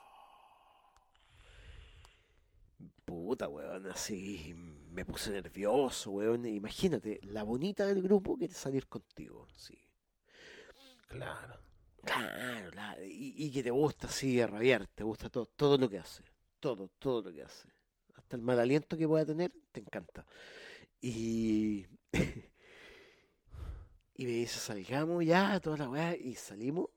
puta, 3.06 3.48
weón, 3.48 3.88
así. 3.88 4.54
Me 4.92 5.06
puse 5.06 5.32
nervioso, 5.32 6.12
weón. 6.12 6.46
Imagínate, 6.46 7.20
la 7.24 7.44
bonita 7.44 7.86
del 7.86 8.02
grupo 8.02 8.38
quiere 8.38 8.54
salir 8.54 8.88
contigo. 8.88 9.48
Sí. 9.56 9.78
Claro. 11.08 11.60
Claro, 12.04 12.72
la- 12.72 12.98
y, 13.06 13.34
y 13.38 13.52
que 13.52 13.64
te 13.64 13.72
gusta 13.72 14.08
así 14.08 14.46
rabiar, 14.46 14.88
te 14.88 15.04
gusta 15.06 15.30
todo, 15.30 15.46
todo 15.46 15.78
lo 15.78 15.90
que 15.90 16.00
hace, 16.00 16.24
todo, 16.60 16.90
todo 17.00 17.22
lo 17.22 17.32
que 17.34 17.44
hace. 17.44 17.70
Hasta 18.16 18.36
el 18.36 18.42
mal 18.42 18.60
aliento 18.60 18.98
que 18.98 19.08
pueda 19.08 19.26
tener, 19.26 19.54
te 19.72 19.80
encanta. 19.80 20.26
Y, 21.02 21.86
y 24.16 24.26
me 24.26 24.32
dice, 24.32 24.60
salgamos 24.60 25.26
ya, 25.26 25.60
toda 25.60 25.78
la 25.78 25.90
weá, 25.90 26.16
y 26.16 26.36
salimos. 26.36 26.88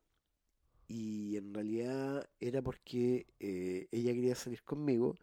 Y 0.89 1.37
en 1.37 1.53
realidad 1.55 2.29
era 2.39 2.63
porque 2.63 3.27
eh, 3.41 3.89
ella 3.91 4.13
quería 4.13 4.35
salir 4.35 4.63
conmigo, 4.63 5.17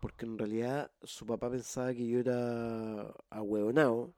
porque 0.00 0.26
en 0.26 0.38
realidad 0.38 0.90
su 1.02 1.26
papá 1.26 1.50
pensaba 1.50 1.94
que 1.94 2.06
yo 2.06 2.18
era 2.18 3.12
ahueonado. 3.30 4.12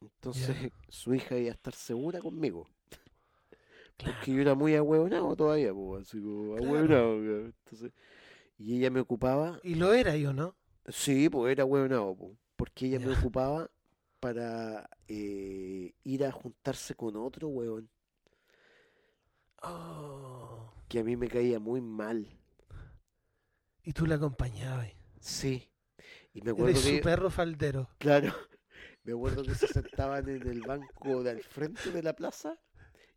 Entonces 0.00 0.56
su 0.88 1.14
hija 1.14 1.38
iba 1.38 1.50
a 1.50 1.54
estar 1.54 1.74
segura 1.74 2.20
conmigo. 2.20 2.66
Claro. 3.98 4.14
Porque 4.18 4.32
yo 4.34 4.42
era 4.42 4.54
muy 4.54 4.74
ahueonado 4.74 5.34
todavía, 5.34 5.72
pues, 5.72 6.02
así 6.06 6.20
como 6.20 6.54
ahueonado. 6.56 7.16
Entonces, 7.16 7.92
y 8.58 8.76
ella 8.76 8.90
me 8.90 9.00
ocupaba, 9.00 9.58
¿Y 9.62 9.74
lo 9.74 9.94
era 9.94 10.16
yo, 10.16 10.34
no? 10.34 10.54
sí, 10.88 11.30
pues 11.30 11.52
era 11.52 11.62
ahueonado, 11.62 12.14
porque 12.56 12.86
ella 12.86 12.98
me 13.00 13.14
ocupaba 13.16 13.70
para 14.20 14.90
eh, 15.08 15.94
ir 16.04 16.24
a 16.26 16.30
juntarse 16.32 16.94
con 16.94 17.16
otro 17.16 17.48
weón 17.48 17.88
Oh. 19.62 20.72
que 20.88 21.00
a 21.00 21.04
mí 21.04 21.16
me 21.16 21.28
caía 21.28 21.58
muy 21.58 21.80
mal. 21.80 22.28
Y 23.82 23.92
tú 23.92 24.06
la 24.06 24.16
acompañabas. 24.16 24.88
Sí. 25.20 25.70
Y 26.32 26.42
me 26.42 26.50
acuerdo 26.50 26.70
Eres 26.70 26.84
que, 26.84 26.96
su 26.98 27.02
perro 27.02 27.30
faldero. 27.30 27.88
claro, 27.98 28.32
me 29.04 29.12
acuerdo 29.12 29.42
que 29.42 29.54
se 29.54 29.66
sentaban 29.68 30.28
en 30.28 30.46
el 30.46 30.60
banco 30.62 31.22
del 31.22 31.42
frente 31.42 31.90
de 31.90 32.02
la 32.02 32.14
plaza 32.14 32.58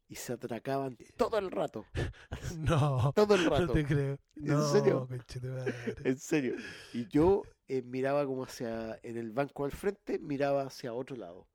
y 0.08 0.16
se 0.16 0.34
atracaban 0.34 0.98
todo 1.18 1.38
el 1.38 1.52
rato, 1.52 1.86
No. 2.58 3.12
todo 3.14 3.36
el 3.36 3.44
No 3.44 3.50
rato. 3.50 3.74
te 3.74 3.86
creo. 3.86 4.18
¿En 4.36 4.46
No, 4.46 4.64
serio? 4.72 5.08
conchetumadre. 5.08 5.74
En 6.06 6.18
serio. 6.18 6.56
Y 6.94 7.08
yo 7.10 7.44
eh, 7.68 7.82
miraba 7.84 8.26
como 8.26 8.44
hacia, 8.44 8.98
en 9.04 9.18
el 9.18 9.32
banco 9.32 9.66
al 9.66 9.72
frente, 9.72 10.18
miraba 10.18 10.64
hacia 10.64 10.94
otro 10.94 11.16
lado. 11.16 11.48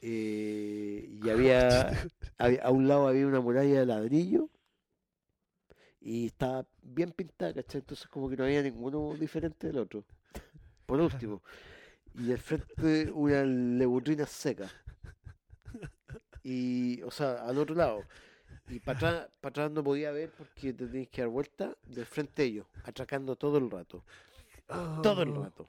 Eh, 0.00 1.18
y 1.22 1.28
había, 1.30 1.90
había- 2.38 2.62
a 2.62 2.70
un 2.70 2.86
lado 2.88 3.08
había 3.08 3.26
una 3.26 3.40
muralla 3.40 3.80
de 3.80 3.86
ladrillo 3.86 4.48
y 6.00 6.26
estaba 6.26 6.66
bien 6.82 7.10
pintada, 7.12 7.52
¿cachai? 7.54 7.80
Entonces 7.80 8.06
como 8.08 8.28
que 8.28 8.36
no 8.36 8.44
había 8.44 8.62
ninguno 8.62 9.14
diferente 9.14 9.66
del 9.66 9.78
otro. 9.78 10.04
Por 10.86 11.00
último. 11.00 11.42
Y 12.14 12.32
al 12.32 12.38
frente 12.38 13.10
una 13.12 13.44
lebutrina 13.44 14.26
seca. 14.26 14.70
Y, 16.42 17.02
o 17.02 17.10
sea, 17.10 17.44
al 17.46 17.58
otro 17.58 17.74
lado. 17.74 18.04
Y 18.68 18.80
para 18.80 18.96
atrás, 18.98 19.28
para 19.40 19.50
atrás 19.50 19.70
no 19.70 19.82
podía 19.84 20.10
ver 20.12 20.30
porque 20.30 20.72
te 20.72 20.86
tenías 20.86 21.08
que 21.08 21.20
dar 21.22 21.28
vuelta 21.30 21.76
del 21.86 22.06
frente 22.06 22.42
de 22.42 22.48
ellos, 22.48 22.66
atracando 22.84 23.36
todo 23.36 23.58
el 23.58 23.70
rato. 23.70 24.04
Todo 25.02 25.22
el 25.22 25.30
Oh. 25.30 25.44
rato. 25.44 25.68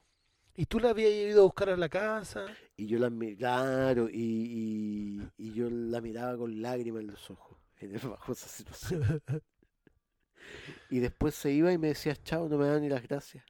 ¿Y 0.60 0.66
tú 0.66 0.78
la 0.78 0.90
habías 0.90 1.12
ido 1.14 1.40
a 1.40 1.44
buscar 1.46 1.70
a 1.70 1.78
la 1.78 1.88
casa? 1.88 2.46
Y 2.76 2.86
yo 2.86 3.00
la 3.00 3.10
claro, 3.38 4.10
y, 4.10 5.22
y, 5.22 5.32
y 5.38 5.54
yo 5.54 5.70
la 5.70 6.02
miraba 6.02 6.38
con 6.38 6.62
lágrimas 6.62 7.00
en 7.00 7.08
los 7.08 7.32
ojos, 7.32 7.58
en 7.78 7.96
el- 7.96 8.10
bajo 8.10 8.34
esa 8.34 8.50
situación. 8.50 9.22
Y 10.90 11.00
después 11.00 11.34
se 11.34 11.54
iba 11.54 11.72
y 11.72 11.78
me 11.78 11.88
decía, 11.88 12.14
chao, 12.14 12.50
no 12.50 12.58
me 12.58 12.68
dan 12.68 12.82
ni 12.82 12.90
las 12.90 13.04
gracias. 13.04 13.46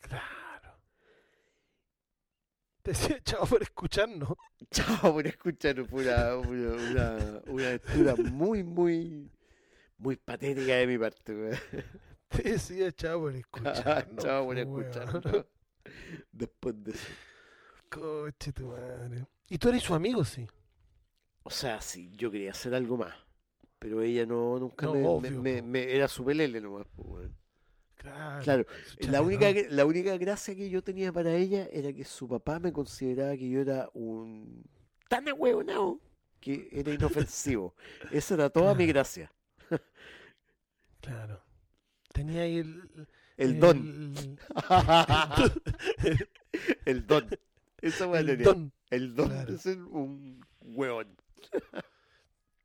Claro. 0.00 0.80
Te 2.80 2.92
decía 2.92 3.20
chao 3.24 3.44
por 3.44 3.60
escucharnos. 3.62 4.38
Chao 4.70 5.12
por 5.12 5.26
escuchar 5.26 5.84
pura, 5.84 6.38
una, 6.38 6.72
una, 6.90 7.42
una 7.46 7.66
aventura 7.68 8.16
muy, 8.16 8.64
muy, 8.64 9.30
muy 9.98 10.16
patética 10.16 10.76
de 10.76 10.86
mi 10.86 10.96
parte. 10.96 11.58
Te 12.28 12.42
decía 12.42 12.90
chao 12.92 13.20
por 13.20 13.36
escucharnos. 13.36 14.24
Chao 14.24 14.46
por 14.46 14.58
escucharnos. 14.58 15.44
Después 16.32 16.74
de 16.84 16.92
eso. 16.92 17.08
Coche 17.90 18.52
tu 18.52 18.68
madre. 18.68 19.26
Y 19.48 19.58
tú 19.58 19.68
eres 19.70 19.82
su 19.82 19.94
amigo, 19.94 20.24
sí. 20.24 20.46
O 21.42 21.50
sea, 21.50 21.80
sí, 21.80 22.10
yo 22.16 22.30
quería 22.30 22.50
hacer 22.50 22.74
algo 22.74 22.96
más. 22.96 23.14
Pero 23.78 24.02
ella 24.02 24.26
no, 24.26 24.58
nunca 24.58 24.86
No, 24.86 24.92
me, 24.94 25.00
me- 25.00 25.06
obvio, 25.08 25.42
me- 25.42 25.62
po. 25.62 25.68
me- 25.68 25.92
era 25.94 26.08
su 26.08 26.24
pelele 26.24 26.60
nomás. 26.60 26.86
Claro. 27.94 28.42
Claro, 28.44 28.66
su 29.00 29.10
La 29.10 29.22
única, 29.22 29.46
la 29.70 29.84
única 29.84 30.16
gracia 30.18 30.54
que 30.54 30.70
yo 30.70 30.82
tenía 30.82 31.12
para 31.12 31.34
ella 31.34 31.68
era 31.72 31.92
que 31.92 32.04
su 32.04 32.28
papá 32.28 32.58
me 32.60 32.72
consideraba 32.72 33.36
que 33.36 33.48
yo 33.48 33.60
era 33.60 33.88
un 33.94 34.64
tan 35.08 35.28
ahueonado 35.28 36.00
que 36.40 36.68
era 36.72 36.92
inofensivo. 36.92 37.74
Esa 38.12 38.34
era 38.34 38.50
toda 38.50 38.74
mi 38.74 38.86
gracia. 38.86 39.32
Claro. 41.00 41.40
Tenía 42.12 42.42
ahí 42.42 42.58
el. 42.58 43.08
El 43.38 43.58
don. 43.60 44.14
El, 46.04 46.30
El 46.84 47.06
don. 47.06 47.28
Esa 47.80 48.06
weá 48.08 48.20
el 48.20 48.26
tenía. 48.26 48.44
don. 48.46 48.72
El 48.90 49.14
don 49.14 49.28
claro. 49.28 49.56
ser 49.58 49.78
un 49.80 50.44
hueón. 50.60 51.16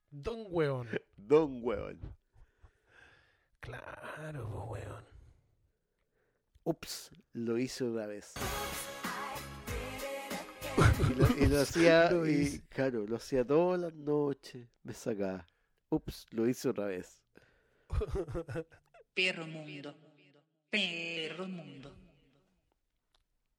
Don 0.09 0.45
hueón. 0.49 0.89
Don 1.15 1.59
hueón. 1.63 1.99
Claro, 3.59 4.49
po, 4.51 4.63
hueón. 4.65 5.05
Ups, 6.65 7.11
lo 7.33 7.57
hice 7.57 7.83
otra 7.83 8.07
vez. 8.07 8.33
Y 11.09 11.13
lo, 11.13 11.27
y 11.37 11.45
lo 11.47 11.61
hacía, 11.61 12.11
Lo 12.11 12.27
y, 12.27 12.31
hice. 12.33 12.63
claro, 12.69 13.05
lo 13.05 13.17
hacía 13.17 13.45
todas 13.45 13.79
las 13.79 13.93
noches. 13.93 14.67
Me 14.83 14.93
sacaba. 14.93 15.45
Ups, 15.89 16.25
lo 16.31 16.47
hice 16.47 16.69
otra 16.69 16.85
vez. 16.85 17.21
Perro 19.13 19.45
mundo. 19.45 19.95
Perro 20.73 21.47
mundo. 21.47 21.95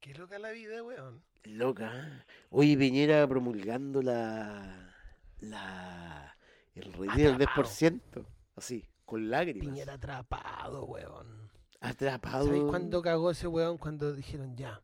Qué 0.01 0.13
loca 0.15 0.37
la 0.37 0.51
vida, 0.51 0.83
weón. 0.83 1.23
Loca. 1.45 2.27
Oye, 2.51 2.77
Piñera 2.77 3.25
promulgando 3.29 4.03
la. 4.03 4.93
la. 5.39 6.37
el 6.75 6.93
retiro 6.93 7.39
del 7.39 7.47
10%. 7.47 8.27
Así, 8.57 8.91
con 9.05 9.31
lágrimas. 9.31 9.65
Piñera 9.65 9.93
atrapado, 9.95 10.87
weón. 10.87 11.53
Atrapado. 11.79 12.47
¿Sabes 12.47 12.65
cuándo 12.65 13.01
cagó 13.01 13.31
ese 13.31 13.47
weón? 13.47 13.79
Cuando 13.79 14.13
dijeron 14.13 14.57
ya. 14.57 14.83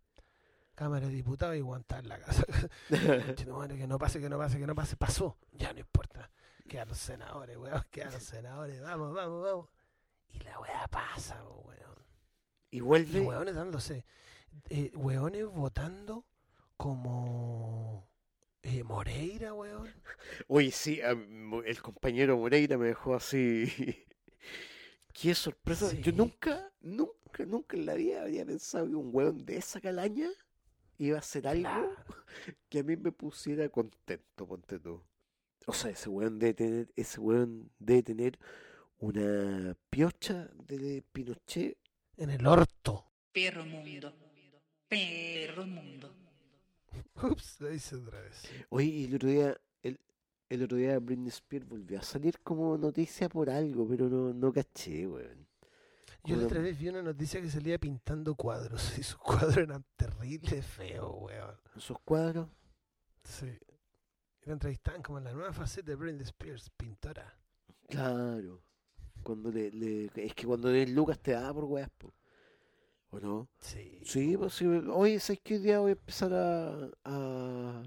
Cámara 0.76 1.08
de 1.08 1.14
diputados 1.14 1.56
y 1.56 1.58
aguantar 1.58 2.06
la 2.06 2.20
casa. 2.20 2.44
Conchetumare, 3.26 3.76
que 3.76 3.88
no 3.88 3.98
pase, 3.98 4.20
que 4.20 4.28
no 4.28 4.38
pase, 4.38 4.56
que 4.60 4.68
no 4.68 4.76
pase. 4.76 4.96
Pasó. 4.96 5.36
Ya 5.50 5.72
no 5.72 5.80
importa. 5.80 6.30
Quedan 6.68 6.86
los 6.90 6.98
senadores, 6.98 7.56
weón. 7.56 7.84
Quedan 7.90 8.12
los 8.12 8.22
senadores. 8.22 8.80
Vamos, 8.82 9.12
vamos, 9.12 9.42
vamos. 9.42 9.68
Y 10.28 10.38
la 10.44 10.60
weá 10.60 10.86
pasa, 10.86 11.42
weón. 11.42 11.80
Y 12.70 12.78
Y 12.78 12.80
vuelve. 12.80 13.20
weones 13.20 13.54
dándose. 13.54 14.04
Eh, 14.68 14.90
weones 14.94 15.46
votando 15.46 16.24
como. 16.76 18.08
eh, 18.62 18.82
Moreira, 18.84 19.54
weón. 19.54 19.88
Oye, 20.48 20.70
sí, 20.70 21.00
el 21.00 21.82
compañero 21.82 22.36
Moreira 22.36 22.76
me 22.78 22.88
dejó 22.88 23.14
así. 23.14 23.64
Qué 25.12 25.34
sorpresa. 25.34 25.92
Yo 25.94 26.12
nunca, 26.12 26.72
nunca, 26.80 27.44
nunca 27.44 27.76
en 27.76 27.86
la 27.86 27.94
vida 27.94 28.22
habría 28.22 28.44
pensado 28.46 28.86
que 28.86 28.94
un 28.94 29.10
weón 29.12 29.44
de 29.44 29.56
esa 29.56 29.80
calaña 29.80 30.28
iba 30.98 31.16
a 31.16 31.20
hacer 31.20 31.46
algo 31.48 31.62
Claro. 31.62 31.96
que 32.68 32.78
a 32.80 32.82
mí 32.82 32.96
me 32.96 33.12
pusiera 33.12 33.68
contento, 33.68 34.46
ponte 34.46 34.78
tú. 34.78 35.02
O 35.66 35.72
sea, 35.72 35.90
ese 35.90 36.08
weón 36.08 36.38
debe 36.38 36.54
tener, 36.54 36.92
ese 36.96 37.20
weón 37.20 37.70
debe 37.78 38.02
tener 38.02 38.38
una 38.98 39.76
piocha 39.90 40.48
de 40.66 41.02
Pinochet. 41.12 41.76
En 42.16 42.30
el 42.30 42.46
orto. 42.46 43.04
Perro 43.32 43.64
mundo. 43.64 44.12
Perro 44.88 45.66
mundo. 45.66 46.14
Ups, 47.22 47.60
lo 47.60 47.72
hice 47.72 47.96
otra 47.96 48.20
vez. 48.20 48.42
Oye, 48.70 48.86
y 48.86 49.04
el 49.04 49.14
otro 49.14 49.28
día, 49.28 49.60
el, 49.82 50.00
el 50.48 50.62
otro 50.64 50.76
día 50.76 50.98
Britney 50.98 51.28
Spears 51.28 51.68
volvió 51.68 51.98
a 51.98 52.02
salir 52.02 52.38
como 52.40 52.76
noticia 52.76 53.28
por 53.28 53.48
algo, 53.50 53.86
pero 53.88 54.08
no, 54.08 54.32
no 54.32 54.52
caché, 54.52 55.06
weón. 55.06 55.46
Yo 56.24 56.36
la 56.36 56.44
otra 56.44 56.60
vez 56.60 56.78
vi 56.78 56.88
una 56.88 57.02
noticia 57.02 57.40
que 57.40 57.48
salía 57.48 57.78
pintando 57.78 58.34
cuadros 58.34 58.92
y 58.98 59.02
sus 59.02 59.16
cuadros 59.16 59.56
eran 59.56 59.84
terribles 59.96 60.66
feos, 60.66 61.10
weón. 61.16 61.56
Esos 61.76 61.98
cuadros. 62.04 62.48
Sí. 63.24 63.58
La 64.42 64.54
entrevistaban 64.54 65.02
como 65.02 65.18
en 65.18 65.24
la 65.24 65.32
nueva 65.32 65.52
faceta 65.52 65.90
de 65.90 65.96
Britney 65.96 66.22
Spears, 66.22 66.70
pintora. 66.70 67.38
Claro. 67.88 68.62
Cuando 69.22 69.50
le, 69.50 69.70
le- 69.70 70.10
es 70.14 70.34
que 70.34 70.46
cuando 70.46 70.68
eres 70.70 70.90
Lucas 70.90 71.18
te 71.20 71.32
da 71.32 71.52
por 71.52 71.64
weas, 71.64 71.90
po. 71.90 72.12
¿O 73.10 73.18
no? 73.20 73.48
Sí. 73.58 74.00
Sí, 74.04 74.36
pues 74.36 74.54
sí. 74.54 74.66
Oye, 74.66 75.18
¿sabes 75.20 75.40
qué? 75.42 75.54
Hoy 75.56 75.60
día 75.60 75.80
voy 75.80 75.90
a 75.90 75.92
empezar 75.92 76.32
a, 76.32 76.90
a, 77.04 77.82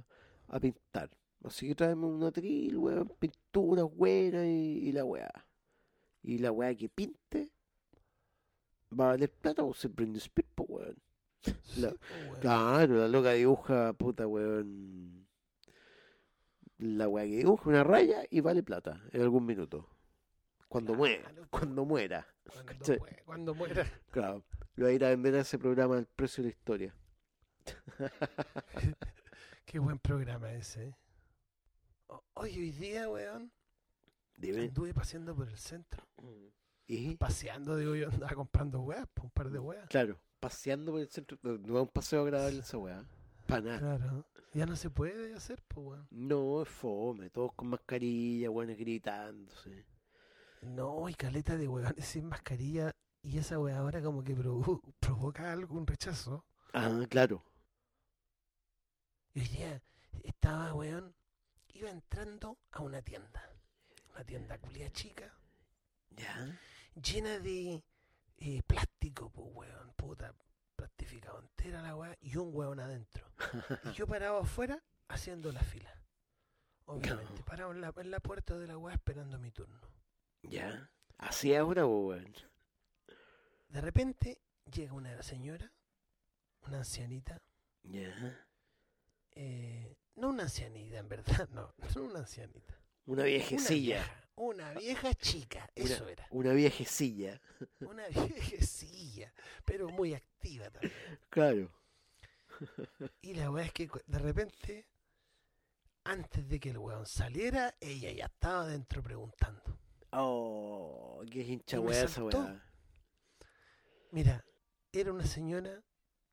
a 0.48 0.60
pintar. 0.60 1.10
Así 1.44 1.68
que 1.68 1.76
tráeme 1.76 2.06
un 2.06 2.24
atril, 2.24 2.78
weón, 2.78 3.08
pintura 3.20 3.84
buena 3.84 4.46
y, 4.46 4.80
y 4.90 4.92
la 4.92 5.04
weá. 5.06 5.32
Y 6.22 6.38
la 6.38 6.52
weá 6.52 6.74
que 6.76 6.88
pinte 6.90 7.52
va 8.98 9.06
a 9.06 9.08
valer 9.10 9.30
plata 9.32 9.64
o 9.64 9.74
se 9.74 9.90
prende 9.90 10.20
Spears, 10.20 10.50
po, 10.56 10.64
weón. 10.70 10.96
La- 11.78 11.88
weón. 12.30 12.40
Claro, 12.42 12.96
la 12.98 13.08
loca 13.08 13.32
dibuja, 13.32 13.94
puta, 13.94 14.28
weón. 14.28 15.26
La 16.80 17.08
weá 17.08 17.26
que 17.26 17.38
dibuja 17.38 17.70
una 17.70 17.84
raya 17.84 18.24
y 18.30 18.42
vale 18.42 18.62
plata 18.64 19.02
en 19.12 19.22
algún 19.22 19.46
minuto. 19.46 19.88
Cuando 20.74 20.96
muera, 20.96 21.32
cuando 21.52 21.86
muera. 21.86 22.28
Cuando, 22.52 22.66
¿cachai? 22.74 22.98
mue- 22.98 23.24
cuando 23.26 23.54
muera. 23.54 23.86
Claro, 24.12 24.44
lo 24.76 24.86
va 24.86 24.90
a 24.90 24.94
ir 24.94 25.06
a 25.06 25.10
vender 25.10 25.36
a 25.36 25.42
ese 25.42 25.60
programa 25.60 26.00
El 26.00 26.08
precio 26.08 26.44
de 26.44 26.50
la 26.50 26.56
historia. 26.56 26.96
Qué 29.66 29.80
buen 29.80 30.00
programa 30.00 30.52
ese. 30.52 30.88
¿eh? 30.88 30.96
O- 32.08 32.24
Oye, 32.34 32.60
hoy 32.60 32.72
día, 32.72 33.10
weón, 33.10 33.52
Dime. 34.36 34.64
anduve 34.64 34.94
paseando 34.94 35.36
por 35.36 35.48
el 35.48 35.58
centro. 35.58 36.04
Y, 36.88 37.16
Paseando, 37.18 37.78
digo 37.78 37.96
yo, 37.96 38.10
andaba 38.10 38.34
comprando 38.34 38.82
weas, 38.82 39.08
un 39.22 39.30
par 39.30 39.50
de 39.50 39.60
weas. 39.60 39.88
claro, 39.90 40.20
paseando 40.40 40.92
por 40.92 41.02
el 41.02 41.08
centro. 41.10 41.38
No, 41.44 41.54
es 41.56 41.82
un 41.84 41.88
paseo 41.88 42.24
agradable 42.24 42.60
esa 42.60 42.78
weá. 42.78 43.06
Para 43.48 43.62
nada. 43.62 43.80
Claro. 43.98 44.26
Ya 44.54 44.66
no 44.66 44.76
se 44.76 44.90
puede 44.90 45.34
hacer, 45.34 45.62
pues, 45.68 45.86
weón. 45.88 46.08
No, 46.12 46.62
es 46.62 46.70
fome. 46.70 47.30
Todos 47.30 47.54
con 47.54 47.68
mascarilla, 47.70 48.50
weones 48.50 48.78
gritándose. 48.78 49.86
No, 50.64 51.10
y 51.10 51.14
caleta 51.16 51.58
de 51.58 51.68
weones 51.68 52.06
sin 52.06 52.26
mascarilla. 52.28 52.92
Y 53.22 53.38
esa 53.38 53.60
wea 53.60 53.78
ahora 53.78 54.02
como 54.02 54.24
que 54.24 54.36
provo- 54.36 54.82
provoca 55.00 55.52
algún 55.52 55.88
rechazo. 55.88 56.46
Ah, 56.74 56.90
claro. 57.10 57.44
Y 59.34 59.42
hoy 59.42 59.48
día 59.48 59.82
estaba, 60.24 60.74
weón, 60.74 61.16
iba 61.74 61.90
entrando 61.90 62.58
a 62.72 62.82
una 62.82 63.02
tienda. 63.02 63.50
Una 64.14 64.24
tienda 64.24 64.58
culia 64.60 64.92
chica, 64.92 65.34
Ya. 66.12 66.60
llena 67.02 67.40
de 67.40 67.84
eh, 68.38 68.62
plástico, 68.68 69.30
pues, 69.32 69.48
weón, 69.54 69.92
puta, 69.96 70.36
plastificado 70.76 71.40
entera 71.40 71.82
la 71.82 71.96
weá, 71.96 72.16
y 72.22 72.36
un 72.38 72.54
weón 72.54 72.80
adentro. 72.80 73.26
Y 73.86 73.94
yo 73.94 74.06
parado 74.06 74.38
afuera 74.40 74.84
haciendo 75.08 75.52
la 75.52 75.62
fila. 75.64 75.92
Obviamente, 76.86 77.40
No. 77.40 77.46
parado 77.46 77.72
en 77.72 77.82
la, 77.82 77.92
en 77.96 78.12
la 78.12 78.20
puerta 78.20 78.56
de 78.58 78.68
la 78.68 78.78
weá 78.78 78.94
esperando 78.94 79.40
mi 79.40 79.50
turno. 79.52 79.80
Ya. 80.44 80.90
Así 81.18 81.56
ahora, 81.56 81.86
weón. 81.86 82.34
De 83.70 83.82
repente 83.82 84.40
llega 84.72 84.94
una 84.94 85.22
señora, 85.24 85.72
una 86.68 86.78
ancianita, 86.80 87.42
Ya. 87.84 88.46
eh, 89.32 89.96
no 90.16 90.30
una 90.30 90.44
ancianita 90.44 90.98
en 91.00 91.10
verdad, 91.10 91.50
no, 91.50 91.74
no 91.96 92.04
una 92.04 92.20
ancianita. 92.20 92.74
Una 93.06 93.22
Una 93.22 93.24
viejecilla. 93.24 93.96
vieja, 93.98 94.28
una 94.36 94.74
vieja 94.74 95.14
chica, 95.16 95.70
eso 95.76 96.08
era. 96.08 96.28
Una 96.32 96.54
viejecilla. 96.54 97.42
Una 97.82 98.08
viejecilla, 98.08 99.34
pero 99.66 99.90
muy 99.90 100.14
activa 100.14 100.70
también. 100.70 100.94
Claro. 101.30 101.72
Y 103.22 103.34
la 103.34 103.50
weá 103.50 103.66
es 103.66 103.74
que 103.74 103.90
de 104.06 104.20
repente, 104.20 104.86
antes 106.04 106.48
de 106.48 106.60
que 106.60 106.70
el 106.70 106.78
weón 106.78 107.06
saliera, 107.06 107.76
ella 107.82 108.12
ya 108.12 108.26
estaba 108.26 108.62
adentro 108.64 109.02
preguntando. 109.02 109.62
Oh, 110.16 111.24
qué 111.32 111.42
hincha 111.42 111.80
weá 111.80 112.04
esa 112.04 112.24
weá. 112.24 112.64
Mira, 114.12 114.46
era 114.92 115.12
una 115.12 115.26
señora, 115.26 115.84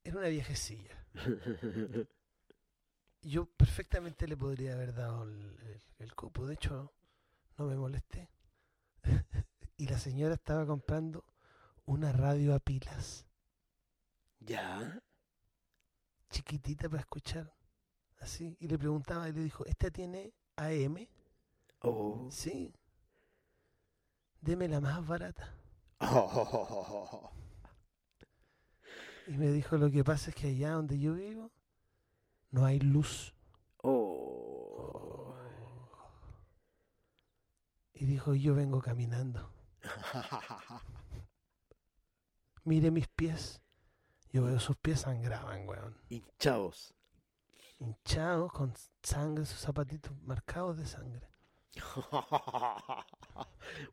era 0.04 0.18
una 0.18 0.28
viejecilla. 0.28 1.06
Yo 3.22 3.46
perfectamente 3.46 4.26
le 4.26 4.36
podría 4.36 4.74
haber 4.74 4.94
dado 4.94 5.24
el, 5.24 5.40
el- 5.62 5.82
el 5.98 6.14
cupo, 6.14 6.46
de 6.46 6.54
hecho, 6.54 6.92
no 7.58 7.66
me 7.66 7.76
molesté. 7.76 8.30
y 9.76 9.86
la 9.86 9.98
señora 9.98 10.34
estaba 10.34 10.66
comprando 10.66 11.24
una 11.84 12.12
radio 12.12 12.54
a 12.54 12.58
pilas. 12.60 13.26
ya. 14.40 15.02
chiquitita 16.30 16.88
para 16.88 17.00
escuchar. 17.00 17.52
Así. 18.20 18.56
Y 18.60 18.68
le 18.68 18.78
preguntaba 18.78 19.28
y 19.28 19.32
le 19.32 19.40
dijo, 19.42 19.64
¿esta 19.66 19.90
tiene 19.90 20.32
AM? 20.56 21.06
Oh. 21.80 22.28
Sí. 22.30 22.72
Deme 24.40 24.68
la 24.68 24.80
más 24.80 25.06
barata. 25.06 25.54
Y 29.26 29.36
me 29.36 29.52
dijo, 29.52 29.76
lo 29.76 29.92
que 29.92 30.02
pasa 30.02 30.30
es 30.30 30.34
que 30.34 30.48
allá 30.48 30.72
donde 30.72 30.98
yo 30.98 31.14
vivo 31.14 31.52
no 32.50 32.64
hay 32.64 32.80
luz. 32.80 33.32
Oh. 33.76 35.36
Y 37.94 38.06
dijo, 38.06 38.34
yo 38.34 38.56
vengo 38.56 38.80
caminando. 38.80 39.52
Mire 42.64 42.90
mis 42.90 43.06
pies. 43.06 43.62
Yo 44.32 44.42
veo 44.42 44.58
sus 44.58 44.76
pies 44.76 45.02
sangraban, 45.02 45.68
weón. 45.68 45.96
Hinchados. 46.08 46.92
Hinchados 47.78 48.52
con 48.52 48.74
sangre, 49.00 49.46
sus 49.46 49.60
zapatitos 49.60 50.12
marcados 50.22 50.76
de 50.76 50.86
sangre. 50.86 51.29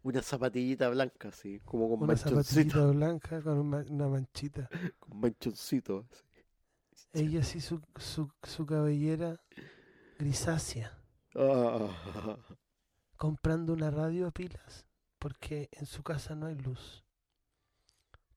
Una 0.03 0.21
zapatillita 0.21 0.89
blanca, 0.89 1.29
así, 1.29 1.59
como 1.65 1.89
con 1.89 1.99
Una 1.99 2.07
manchoncito. 2.07 2.43
zapatillita 2.43 2.85
blanca 2.87 3.41
con 3.41 3.59
una 3.59 4.07
manchita. 4.07 4.69
Con 4.99 5.19
manchoncito. 5.19 6.05
así. 6.11 6.23
Ella 7.13 7.43
sí, 7.43 7.61
su, 7.61 7.81
su, 7.95 8.29
su 8.43 8.65
cabellera 8.65 9.39
grisácea. 10.17 10.97
Ah. 11.35 11.87
comprando 13.15 13.73
una 13.73 13.91
radio 13.91 14.27
a 14.27 14.31
pilas 14.31 14.87
porque 15.19 15.69
en 15.71 15.85
su 15.85 16.01
casa 16.03 16.35
no 16.35 16.47
hay 16.47 16.55
luz. 16.55 17.03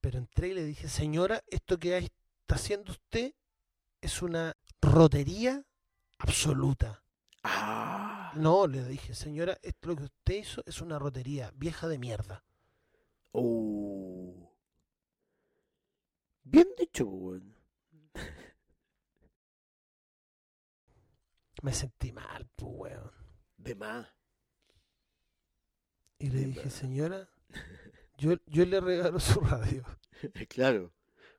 Pero 0.01 0.17
entré 0.17 0.49
y 0.49 0.53
le 0.53 0.65
dije, 0.65 0.87
señora, 0.87 1.43
esto 1.47 1.77
que 1.77 1.97
está 1.97 2.55
haciendo 2.55 2.91
usted 2.91 3.33
es 4.01 4.21
una 4.21 4.55
rotería 4.81 5.63
absoluta. 6.19 7.03
Ah. 7.43 8.10
No, 8.33 8.67
le 8.67 8.83
dije, 8.83 9.13
señora, 9.13 9.57
esto 9.61 9.89
lo 9.89 9.95
que 9.95 10.03
usted 10.03 10.35
hizo 10.35 10.63
es 10.65 10.81
una 10.81 10.99
rotería 10.99 11.51
vieja 11.55 11.87
de 11.87 11.97
mierda. 11.97 12.43
Oh. 13.33 14.51
Bien 16.43 16.67
dicho, 16.77 17.05
weón. 17.05 17.55
Me 21.63 21.73
sentí 21.73 22.11
mal, 22.11 22.47
pues, 22.55 22.71
weón. 22.73 23.11
De 23.57 23.75
más. 23.75 24.07
Y 26.19 26.29
le 26.29 26.39
De 26.39 26.45
dije, 26.45 26.63
más. 26.65 26.69
señora, 26.69 27.29
yo, 28.17 28.33
yo 28.47 28.65
le 28.65 28.79
regalo 28.79 29.19
su 29.19 29.39
radio. 29.41 29.83
Claro. 30.49 30.93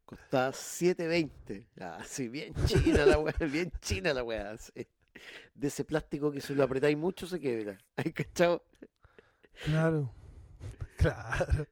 Costaba 0.05 0.53
7.20. 0.53 1.69
Ah, 1.81 2.03
sí, 2.05 2.29
bien 2.29 2.53
china 2.67 3.07
la 3.07 3.19
weá, 3.19 3.33
bien 3.51 3.71
china 3.81 4.13
la 4.13 4.25
weá. 4.25 4.57
sí. 4.59 4.87
De 5.55 5.69
ese 5.69 5.85
plástico 5.85 6.31
que 6.33 6.41
si 6.41 6.55
lo 6.55 6.65
apretáis 6.65 6.97
mucho 6.97 7.27
se 7.27 7.41
quebra. 7.41 7.79
¿Hay 7.97 8.13
cachado? 8.13 8.65
Claro, 9.65 10.13
claro. 10.97 11.67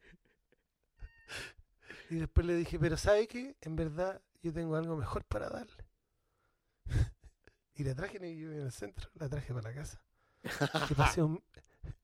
Y 2.11 2.17
después 2.17 2.47
le 2.47 2.55
dije, 2.57 2.79
pero 2.79 2.97
¿sabe 2.97 3.27
qué? 3.29 3.57
En 3.61 3.77
verdad 3.77 4.21
yo 4.43 4.53
tengo 4.53 4.77
algo 4.77 4.97
mejor 4.97 5.25
para 5.25 5.49
darle. 5.49 5.85
Y 7.75 7.85
la 7.85 7.95
traje 7.95 8.19
en 8.19 8.25
el, 8.25 8.37
yo 8.39 8.53
en 8.53 8.61
el 8.61 8.73
centro, 8.73 9.09
la 9.15 9.27
traje 9.27 9.55
para 9.55 9.71
la 9.71 9.75
casa. 9.75 10.03
Le 10.91 10.95
pasé 10.95 11.23
un- 11.23 11.43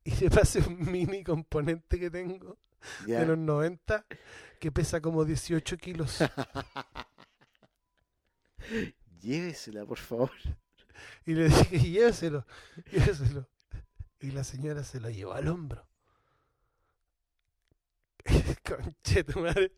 y 0.04 0.10
le 0.14 0.30
pasé 0.30 0.60
un 0.60 0.90
mini 0.90 1.22
componente 1.22 1.98
que 2.00 2.10
tengo 2.10 2.56
de 3.18 3.26
los 3.26 3.36
90 3.36 4.06
que 4.58 4.72
pesa 4.72 5.02
como 5.02 5.26
18 5.26 5.76
kilos. 5.76 6.18
Llévesela, 9.20 9.84
por 9.84 9.98
favor. 9.98 10.30
Y 11.24 11.34
le 11.34 11.48
dije, 11.48 11.78
lléveselo, 11.78 12.46
lléveselo. 12.90 13.48
Y 14.20 14.30
la 14.30 14.44
señora 14.44 14.82
se 14.82 15.00
lo 15.00 15.10
llevó 15.10 15.32
al 15.32 15.48
hombro. 15.48 15.86
Conche 18.64 19.24
tu 19.24 19.40
madre. 19.40 19.72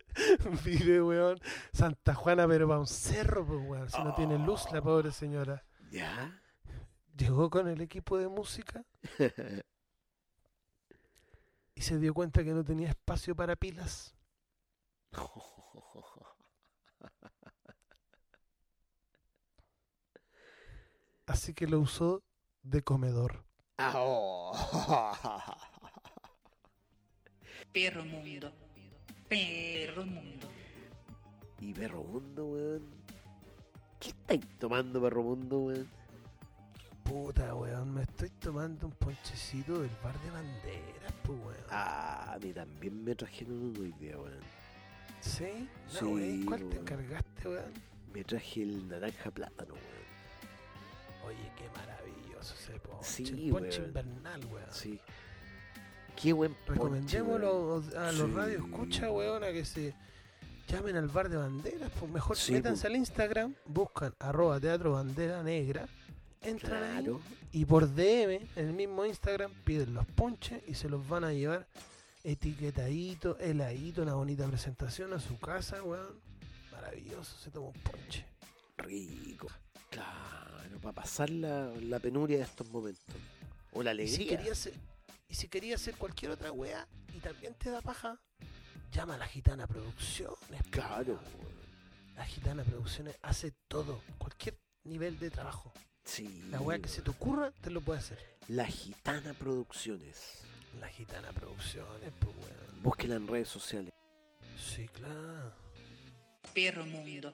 Vive, 0.63 1.01
weón. 1.01 1.39
Santa 1.73 2.13
Juana, 2.13 2.47
pero 2.47 2.67
va 2.67 2.75
a 2.75 2.79
un 2.79 2.87
cerro, 2.87 3.45
pues, 3.45 3.59
weón. 3.63 3.89
Si 3.89 4.03
no 4.03 4.13
tiene 4.15 4.37
luz, 4.39 4.65
la 4.71 4.81
pobre 4.81 5.11
señora. 5.11 5.63
¿Ya? 5.91 6.41
Llegó 7.15 7.49
con 7.49 7.67
el 7.67 7.81
equipo 7.81 8.17
de 8.17 8.29
música 8.29 8.85
y 11.75 11.81
se 11.81 11.97
dio 11.97 12.13
cuenta 12.13 12.43
que 12.43 12.53
no 12.53 12.63
tenía 12.63 12.89
espacio 12.89 13.35
para 13.35 13.55
pilas. 13.55 14.15
Así 21.29 21.53
que 21.53 21.67
lo 21.67 21.79
usó 21.79 22.23
de 22.63 22.81
comedor. 22.81 23.45
Ah, 23.77 23.93
oh. 23.97 24.51
Perro 27.71 28.03
mundo. 28.03 28.51
Perro 29.27 30.05
mundo. 30.05 30.47
Y 31.59 31.71
Perro 31.73 32.03
Mundo, 32.03 32.45
weón. 32.47 32.81
¿Qué 33.99 34.09
estáis 34.09 34.41
tomando, 34.57 34.99
Perro 34.99 35.21
Mundo, 35.21 35.59
weón? 35.59 35.87
Puta, 37.03 37.53
weón. 37.53 37.93
Me 37.93 38.01
estoy 38.01 38.31
tomando 38.31 38.87
un 38.87 38.93
ponchecito 38.93 39.81
del 39.81 39.91
bar 40.03 40.19
de 40.21 40.31
banderas, 40.31 41.13
pues, 41.23 41.37
weón. 41.37 41.65
Ah, 41.69 42.33
a 42.33 42.39
mí 42.39 42.51
también 42.53 43.03
me 43.03 43.13
trajeron 43.13 43.55
uno 43.55 43.81
hoy 43.81 43.93
día, 43.99 44.17
weón. 44.17 44.39
¿Sí? 45.21 45.69
No, 45.93 45.99
Sí, 45.99 46.05
wey, 46.05 46.43
¿Cuál 46.45 46.69
te 46.69 46.77
encargaste, 46.77 47.47
weón? 47.49 47.73
Me 48.13 48.23
traje 48.23 48.63
el 48.63 48.87
naranja 48.87 49.29
plátano, 49.29 49.75
weón. 49.75 49.98
Oye, 51.25 51.51
qué 51.57 51.69
maravilloso 51.75 52.53
ese 52.55 52.79
ponche. 52.79 53.03
Sí, 53.05 53.23
el 53.45 53.51
ponche 53.51 53.77
weón. 53.79 53.87
invernal, 53.89 54.45
weón. 54.45 54.71
Sí. 54.71 54.99
Qué 56.21 56.33
buen 56.33 56.53
ponche, 56.53 56.73
Recomendémoslo 56.73 57.83
a 57.97 58.11
los 58.11 58.29
Sí. 58.29 58.35
radios 58.35 58.65
escucha, 58.65 59.11
weón, 59.11 59.43
a 59.43 59.51
que 59.51 59.63
se 59.65 59.93
llamen 60.67 60.95
al 60.97 61.07
bar 61.07 61.29
de 61.29 61.37
banderas. 61.37 61.91
Pues 61.99 62.11
mejor 62.11 62.35
Sí, 62.37 62.51
métanse 62.53 62.87
al 62.87 62.95
Instagram, 62.95 63.55
buscan 63.65 64.13
arroba 64.19 64.59
teatro 64.59 64.93
bandera 64.93 65.41
negra, 65.43 65.87
entran 66.41 66.83
ahí 66.83 67.03
Claro. 67.03 67.21
y 67.51 67.65
por 67.65 67.87
DM 67.93 68.47
en 68.55 68.67
el 68.67 68.73
mismo 68.73 69.05
Instagram 69.05 69.51
piden 69.63 69.93
los 69.93 70.05
ponches 70.07 70.61
y 70.67 70.73
se 70.75 70.89
los 70.89 71.07
van 71.07 71.23
a 71.23 71.31
llevar 71.33 71.67
etiquetadito, 72.23 73.37
heladito, 73.39 74.01
una 74.03 74.13
bonita 74.15 74.45
presentación 74.47 75.13
a 75.13 75.19
su 75.19 75.39
casa, 75.39 75.81
weón. 75.83 76.19
Maravilloso, 76.71 77.37
se 77.37 77.49
toma 77.51 77.67
un 77.67 77.73
ponche. 77.81 78.25
Rico. 78.77 79.47
Claro, 79.89 80.79
para 80.81 80.93
pasar 80.93 81.29
la, 81.29 81.67
la 81.81 81.99
penuria 81.99 82.37
de 82.37 82.43
estos 82.43 82.69
momentos. 82.69 83.03
O 83.71 83.83
la 83.83 83.93
Y 83.93 84.07
si 84.07 84.15
alegría. 84.15 84.37
quería 84.37 84.51
hacer, 84.53 84.73
y 85.27 85.35
si 85.35 85.47
quería 85.47 85.75
hacer 85.75 85.95
cualquier 85.95 86.31
otra 86.31 86.51
weá 86.51 86.87
y 87.13 87.19
también 87.19 87.53
te 87.55 87.69
da 87.69 87.81
paja, 87.81 88.19
llama 88.91 89.15
a 89.15 89.17
la 89.17 89.27
Gitana 89.27 89.67
Producciones. 89.67 90.63
po, 90.63 90.69
Claro. 90.71 91.19
La 92.15 92.25
Gitana 92.25 92.63
Producciones 92.63 93.15
hace 93.21 93.51
todo, 93.67 94.01
cualquier 94.17 94.57
nivel 94.83 95.17
de 95.19 95.29
trabajo. 95.29 95.71
Sí. 96.03 96.43
La 96.49 96.59
weá 96.59 96.79
que 96.79 96.89
se 96.89 97.01
te 97.01 97.09
ocurra, 97.11 97.51
te 97.61 97.69
lo 97.69 97.81
puede 97.81 97.99
hacer. 97.99 98.37
La 98.47 98.65
Gitana 98.65 99.33
Producciones. 99.33 100.41
La 100.79 100.87
Gitana 100.87 101.31
Producciones, 101.31 102.11
pues 102.19 102.35
weón. 102.35 102.83
Búsquela 102.83 103.15
en 103.15 103.27
redes 103.27 103.47
sociales. 103.49 103.91
Sí, 104.57 104.87
claro. 104.89 105.53
Perro 106.53 106.85
mundo. 106.85 107.33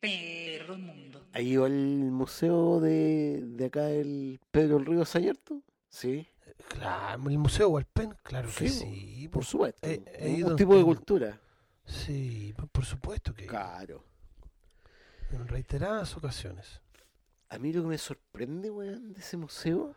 Perro 0.00 0.78
mundo. 0.78 1.26
¿Ha 1.32 1.40
ido 1.40 1.64
al 1.64 1.72
museo 2.10 2.80
de, 2.80 3.40
de 3.44 3.64
acá 3.66 3.90
el 3.90 4.40
Pedro 4.50 4.78
el 4.78 4.86
Río 4.86 5.04
Sayerto? 5.04 5.62
Sí, 5.88 6.26
Claro, 6.68 7.28
el 7.30 7.38
Museo 7.38 7.68
Walpen, 7.70 8.14
claro 8.22 8.48
que 8.56 8.68
Sí, 8.68 8.68
sí. 8.68 9.28
por 9.28 9.42
po. 9.42 9.46
supuesto. 9.48 9.86
he- 9.86 10.02
he 10.18 10.44
un 10.44 10.56
tipo 10.56 10.76
de 10.76 10.84
cultura. 10.84 11.40
Sí, 11.84 12.52
po- 12.56 12.66
por 12.68 12.84
supuesto 12.84 13.34
que 13.34 13.46
Claro. 13.46 14.04
en 15.32 15.48
reiteradas 15.48 16.16
ocasiones. 16.16 16.80
A 17.48 17.58
mí 17.58 17.72
lo 17.72 17.82
que 17.82 17.88
me 17.88 17.98
sorprende, 17.98 18.70
weón, 18.70 19.12
de 19.12 19.20
ese 19.20 19.36
museo 19.36 19.94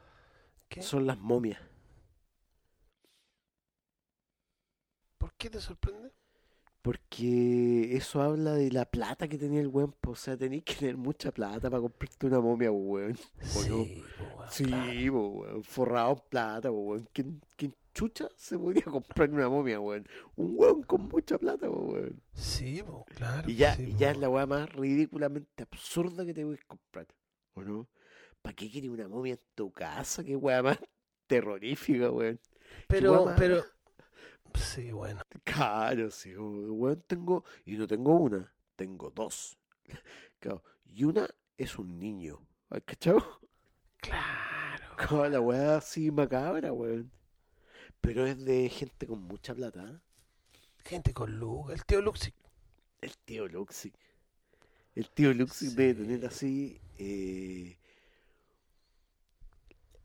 ¿Qué? 0.69 0.81
son 0.81 1.05
las 1.05 1.17
momias. 1.19 1.61
¿Por 5.17 5.33
qué 5.35 5.49
te 5.49 5.59
sorprende? 5.61 6.11
Porque 6.84 7.96
eso 7.96 8.22
habla 8.22 8.54
de 8.56 8.69
la 8.72 8.86
plata 8.86 9.28
que 9.30 9.38
tenía 9.38 9.62
el 9.62 9.69
weón. 9.69 9.96
O 10.06 10.15
sea, 10.15 10.38
tenéis 10.38 10.63
que 10.65 10.76
tener 10.76 10.98
mucha 10.98 11.32
plata 11.32 11.69
para 11.69 11.82
comprarte 11.82 12.28
una 12.28 12.41
momia, 12.41 12.72
weón. 12.72 13.17
¿O 13.56 13.63
no? 13.63 13.86
Sí, 13.86 14.04
po, 14.17 14.26
weón, 14.38 14.52
Sí, 14.52 14.65
claro. 14.65 15.28
weón. 15.30 15.63
Forrado 15.63 16.12
en 16.13 16.22
plata, 16.30 16.72
weón. 16.72 17.08
¿Quién, 17.13 17.41
quién 17.56 17.74
chucha 17.93 18.28
se 18.36 18.58
podría 18.60 18.84
comprar 18.84 19.30
una 19.32 19.48
momia, 19.50 19.80
weón? 19.80 20.06
Un 20.36 20.54
weón 20.58 20.84
con 20.84 21.08
mucha 21.08 21.38
plata, 21.38 21.69
weón. 21.69 22.22
Sí, 22.34 22.84
po, 22.84 23.06
claro. 23.15 23.50
Y 23.50 23.56
ya, 23.56 23.76
sí, 23.78 23.84
y 23.84 23.96
ya 23.96 24.12
es 24.12 24.17
weón. 24.17 24.22
la 24.22 24.30
weá 24.30 24.46
más 24.46 24.69
ridículamente 24.74 25.63
absurda 25.63 26.26
que 26.26 26.34
te 26.34 26.43
puedes 26.43 26.65
comprar. 26.65 27.08
¿O 27.54 27.63
no? 27.63 27.88
¿Para 28.41 28.56
qué 28.56 28.69
quieres 28.69 28.89
una 28.89 29.08
momia 29.08 29.36
en 29.36 29.41
tu 29.56 29.72
casa? 29.72 30.24
Qué 30.24 30.36
weá 30.36 30.62
más 30.62 30.80
terrorífica, 31.28 32.12
weón. 32.12 32.39
Pero, 32.88 33.34
pero. 33.38 33.63
Sí, 34.55 34.91
bueno. 34.91 35.21
Claro, 35.43 36.09
sí, 36.11 36.35
weón, 36.35 37.01
tengo. 37.07 37.43
Y 37.65 37.77
no 37.77 37.87
tengo 37.87 38.15
una, 38.17 38.51
tengo 38.75 39.09
dos. 39.11 39.57
Claro, 40.39 40.61
y 40.85 41.05
una 41.05 41.27
es 41.57 41.77
un 41.79 41.97
niño. 41.99 42.39
¿Has 42.69 42.81
cachado? 42.83 43.39
Claro. 43.97 44.95
Como 45.07 45.25
la 45.27 45.39
weá 45.39 45.77
así 45.77 46.11
macabra, 46.11 46.73
weón. 46.73 47.09
Pero 48.01 48.25
es 48.27 48.43
de 48.43 48.67
gente 48.67 49.07
con 49.07 49.21
mucha 49.21 49.55
plata. 49.55 49.81
¿eh? 49.81 49.99
Gente 50.83 51.13
con 51.13 51.39
luz. 51.39 51.71
El 51.71 51.85
tío 51.85 52.01
Luxi. 52.01 52.33
El 52.99 53.17
tío 53.19 53.47
Luxi. 53.47 53.93
El 54.95 55.09
tío 55.09 55.33
Luxi 55.33 55.67
debe 55.73 55.93
Sí. 55.93 56.01
tener 56.01 56.25
así. 56.25 56.81
eh, 56.97 57.77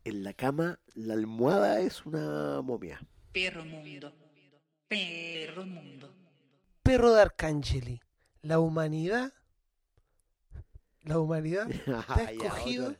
en 0.05 0.23
la 0.23 0.33
cama, 0.33 0.79
la 0.95 1.13
almohada 1.13 1.81
es 1.81 2.05
una 2.05 2.61
momia. 2.61 2.99
Perro 3.33 3.65
mundo. 3.65 4.13
Perro 4.89 5.65
mundo. 5.65 6.13
Perro 6.83 7.13
de 7.13 7.21
Arcangeli. 7.21 8.01
La 8.41 8.59
humanidad. 8.59 9.31
La 11.03 11.19
humanidad 11.19 11.67
te 11.85 11.91
ha 11.93 12.15
Ya, 12.17 12.31
escogido. 12.31 12.95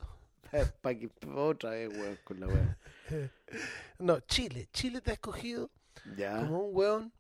Otra, 0.52 0.74
pa' 0.82 0.96
que- 0.96 1.12
otra 1.36 1.70
vez, 1.72 1.90
weón, 1.90 2.20
con 2.24 2.40
la 2.40 2.48
weá. 2.48 2.78
No, 4.00 4.20
Chile. 4.22 4.70
Chile 4.72 5.02
te 5.02 5.12
ha 5.12 5.14
escogido 5.16 5.72
Ya. 6.16 6.38
como 6.38 6.60
un 6.60 6.76
weón 6.76 7.14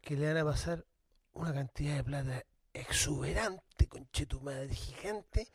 que 0.00 0.16
le 0.16 0.26
van 0.26 0.36
a 0.38 0.44
pasar 0.44 0.84
una 1.32 1.54
cantidad 1.54 1.96
de 1.96 2.04
plata 2.04 2.44
exuberante, 2.74 3.86
conche 3.88 4.26
tu 4.26 4.40
madre, 4.40 4.74
gigante, 4.74 5.48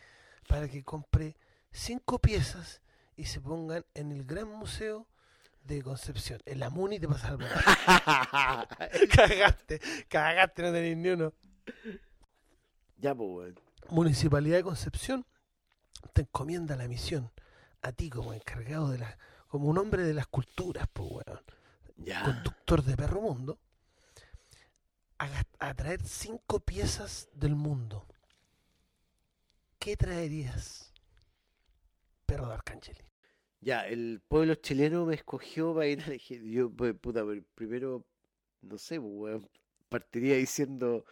para 0.47 0.67
que 0.69 0.84
compre 0.84 1.36
cinco 1.71 2.19
piezas 2.19 2.82
y 3.15 3.26
se 3.26 3.41
pongan 3.41 3.86
en 3.93 4.12
el 4.12 4.23
Gran 4.26 4.47
Museo 4.47 5.08
de 5.63 5.82
Concepción. 5.82 6.41
En 6.45 6.60
la 6.60 6.69
MUNI 6.69 6.99
te 6.99 7.08
pasa 7.08 7.30
algo. 7.30 7.45
cagaste, 9.15 9.82
cagaste, 10.08 10.62
no 10.62 10.71
tenés 10.71 10.97
ni 10.97 11.10
uno. 11.10 11.34
ya, 12.97 13.15
pues, 13.15 13.30
weón. 13.30 13.60
Municipalidad 13.89 14.58
de 14.58 14.63
Concepción 14.63 15.26
te 16.13 16.21
encomienda 16.21 16.76
la 16.76 16.88
misión 16.88 17.32
a 17.82 17.91
ti 17.91 18.10
como 18.10 18.34
encargado 18.34 18.89
de 18.89 18.99
la, 18.99 19.17
como 19.47 19.67
un 19.67 19.78
hombre 19.78 20.04
de 20.04 20.13
las 20.13 20.28
culturas, 20.28 20.88
pues 20.91 21.10
weón. 21.10 21.41
Ya. 21.95 22.23
conductor 22.23 22.84
de 22.84 22.97
Perro 22.97 23.21
Mundo 23.21 23.60
a, 25.60 25.73
traer 25.73 26.06
cinco 26.06 26.60
piezas 26.60 27.30
del 27.34 27.56
mundo. 27.56 28.06
¿Qué 29.80 29.95
traerías? 29.97 30.93
Perro 32.26 32.47
de 32.47 32.54
Arcángeli. 32.54 33.04
Ya, 33.63 33.88
el 33.88 34.21
pueblo 34.28 34.56
chileno 34.56 35.06
me 35.06 35.15
escogió 35.15 35.73
para 35.73 35.88
ir 35.88 36.02
a 36.02 36.06
elegir. 36.06 36.43
Yo, 36.43 36.69
puta, 36.71 37.23
primero, 37.56 38.06
no 38.62 38.78
sé, 38.78 38.99
pues, 38.99 39.12
weón, 39.13 39.49
partiría 39.89 40.36
diciendo: 40.38 41.06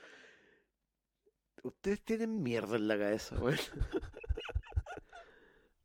Ustedes 1.63 2.01
tienen 2.03 2.43
mierda 2.43 2.75
en 2.75 2.87
la 2.87 2.97
cabeza, 2.99 3.35
weón. 3.39 3.57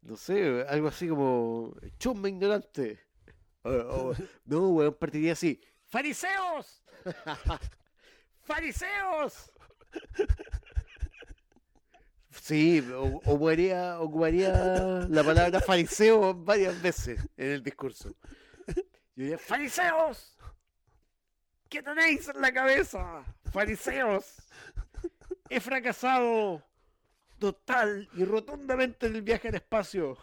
No 0.02 0.16
sé, 0.16 0.64
algo 0.68 0.88
así 0.88 1.08
como: 1.08 1.74
Chumba 1.98 2.28
ignorante. 2.28 3.00
O- 3.62 4.14
no, 4.44 4.68
weón, 4.70 4.94
partiría 4.94 5.32
así: 5.32 5.60
¡Fariseos! 5.86 6.82
¡Fariseos! 8.44 9.50
Sí, 12.46 12.78
ocuparía, 12.94 13.98
ocuparía 13.98 14.52
la 15.08 15.24
palabra 15.24 15.58
fariseo 15.58 16.32
varias 16.32 16.80
veces 16.80 17.18
en 17.36 17.50
el 17.50 17.60
discurso. 17.60 18.14
Yo 18.68 18.74
diría, 19.16 19.36
¡Fariseos! 19.36 20.38
¿Qué 21.68 21.82
tenéis 21.82 22.28
en 22.28 22.40
la 22.40 22.52
cabeza? 22.52 23.24
¡Fariseos! 23.50 24.36
He 25.50 25.58
fracasado 25.58 26.62
total 27.40 28.08
y 28.14 28.24
rotundamente 28.24 29.08
en 29.08 29.16
el 29.16 29.22
viaje 29.22 29.48
al 29.48 29.56
espacio. 29.56 30.16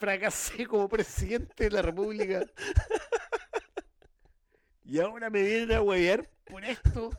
Fracasé 0.00 0.66
como 0.66 0.88
presidente 0.88 1.62
de 1.62 1.70
la 1.70 1.82
República. 1.82 2.44
Y 4.82 4.98
ahora 4.98 5.30
me 5.30 5.42
vienen 5.42 5.70
a 5.76 5.82
huevear 5.82 6.28
por 6.46 6.64
esto. 6.64 7.10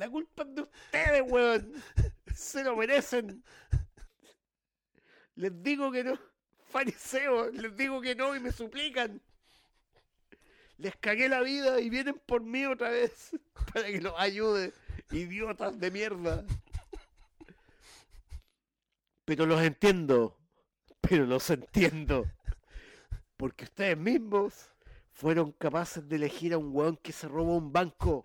La 0.00 0.08
culpa 0.08 0.44
es 0.44 0.54
de 0.54 0.62
ustedes, 0.62 1.22
weón. 1.30 1.74
Se 2.34 2.64
lo 2.64 2.74
merecen. 2.74 3.44
Les 5.34 5.62
digo 5.62 5.92
que 5.92 6.02
no. 6.04 6.18
Fariseos, 6.70 7.52
les 7.52 7.76
digo 7.76 8.00
que 8.00 8.14
no 8.14 8.34
y 8.34 8.40
me 8.40 8.50
suplican. 8.50 9.20
Les 10.78 10.96
cagué 10.96 11.28
la 11.28 11.42
vida 11.42 11.78
y 11.82 11.90
vienen 11.90 12.18
por 12.24 12.42
mí 12.42 12.64
otra 12.64 12.88
vez 12.88 13.38
para 13.74 13.88
que 13.88 14.00
los 14.00 14.14
ayude. 14.16 14.72
Idiotas 15.10 15.78
de 15.78 15.90
mierda. 15.90 16.46
Pero 19.26 19.44
los 19.44 19.60
entiendo. 19.60 20.38
Pero 21.02 21.26
los 21.26 21.50
entiendo. 21.50 22.24
Porque 23.36 23.64
ustedes 23.64 23.98
mismos 23.98 24.72
fueron 25.12 25.52
capaces 25.52 26.08
de 26.08 26.16
elegir 26.16 26.54
a 26.54 26.58
un 26.58 26.74
weón 26.74 26.96
que 26.96 27.12
se 27.12 27.28
robó 27.28 27.58
un 27.58 27.70
banco. 27.70 28.24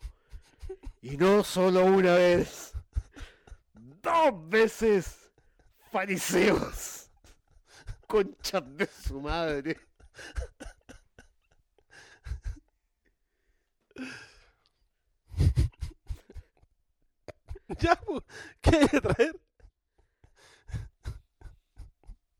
Y 1.06 1.18
no 1.18 1.44
solo 1.44 1.86
una 1.86 2.16
vez. 2.16 2.74
Dos 4.02 4.50
veces. 4.50 5.32
Fariseos. 5.92 7.12
Conchas 8.08 8.64
de 8.76 8.88
su 8.88 9.22
madre. 9.22 9.78
Ya, 17.80 17.96
pues, 17.98 18.24
¿qué 18.62 18.76
hay 18.76 18.88
que 18.88 19.02
traer? 19.02 19.40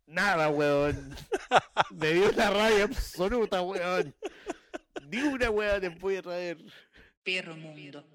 Nada, 0.08 0.50
weón. 0.50 1.16
Me 1.92 2.14
dio 2.14 2.32
una 2.32 2.50
rabia 2.50 2.86
absoluta, 2.86 3.62
weón. 3.62 4.16
Ni 5.08 5.22
una 5.22 5.52
weón 5.52 5.82
les 5.82 6.00
voy 6.00 6.16
a 6.16 6.24
traer. 6.24 6.58
Perro 7.24 7.56
mundo. 7.56 8.15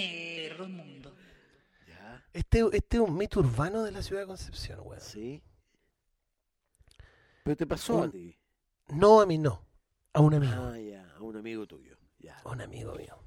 Perro 0.00 0.68
mundo. 0.68 1.14
Ya, 1.88 2.24
Este, 2.32 2.60
este 2.72 2.96
es 2.98 3.02
un 3.02 3.16
mito 3.16 3.40
urbano 3.40 3.82
de 3.82 3.92
la 3.92 4.02
ciudad 4.02 4.22
de 4.22 4.26
Concepción, 4.28 4.80
weón. 4.84 5.00
sí. 5.00 5.42
Pero 7.44 7.56
te 7.56 7.66
pasó 7.66 7.98
a 7.98 8.02
Un- 8.04 8.10
ti. 8.10 8.38
No 8.88 9.20
a 9.20 9.26
mí, 9.26 9.38
no. 9.38 9.62
A 10.12 10.20
un 10.20 10.34
amigo. 10.34 10.52
Ah, 10.56 10.78
ya, 10.78 11.12
a 11.16 11.20
un 11.22 11.36
amigo 11.36 11.66
tuyo. 11.66 11.96
Ya. 12.18 12.36
A 12.44 12.50
un 12.50 12.60
amigo 12.60 12.94
mío. 12.94 13.18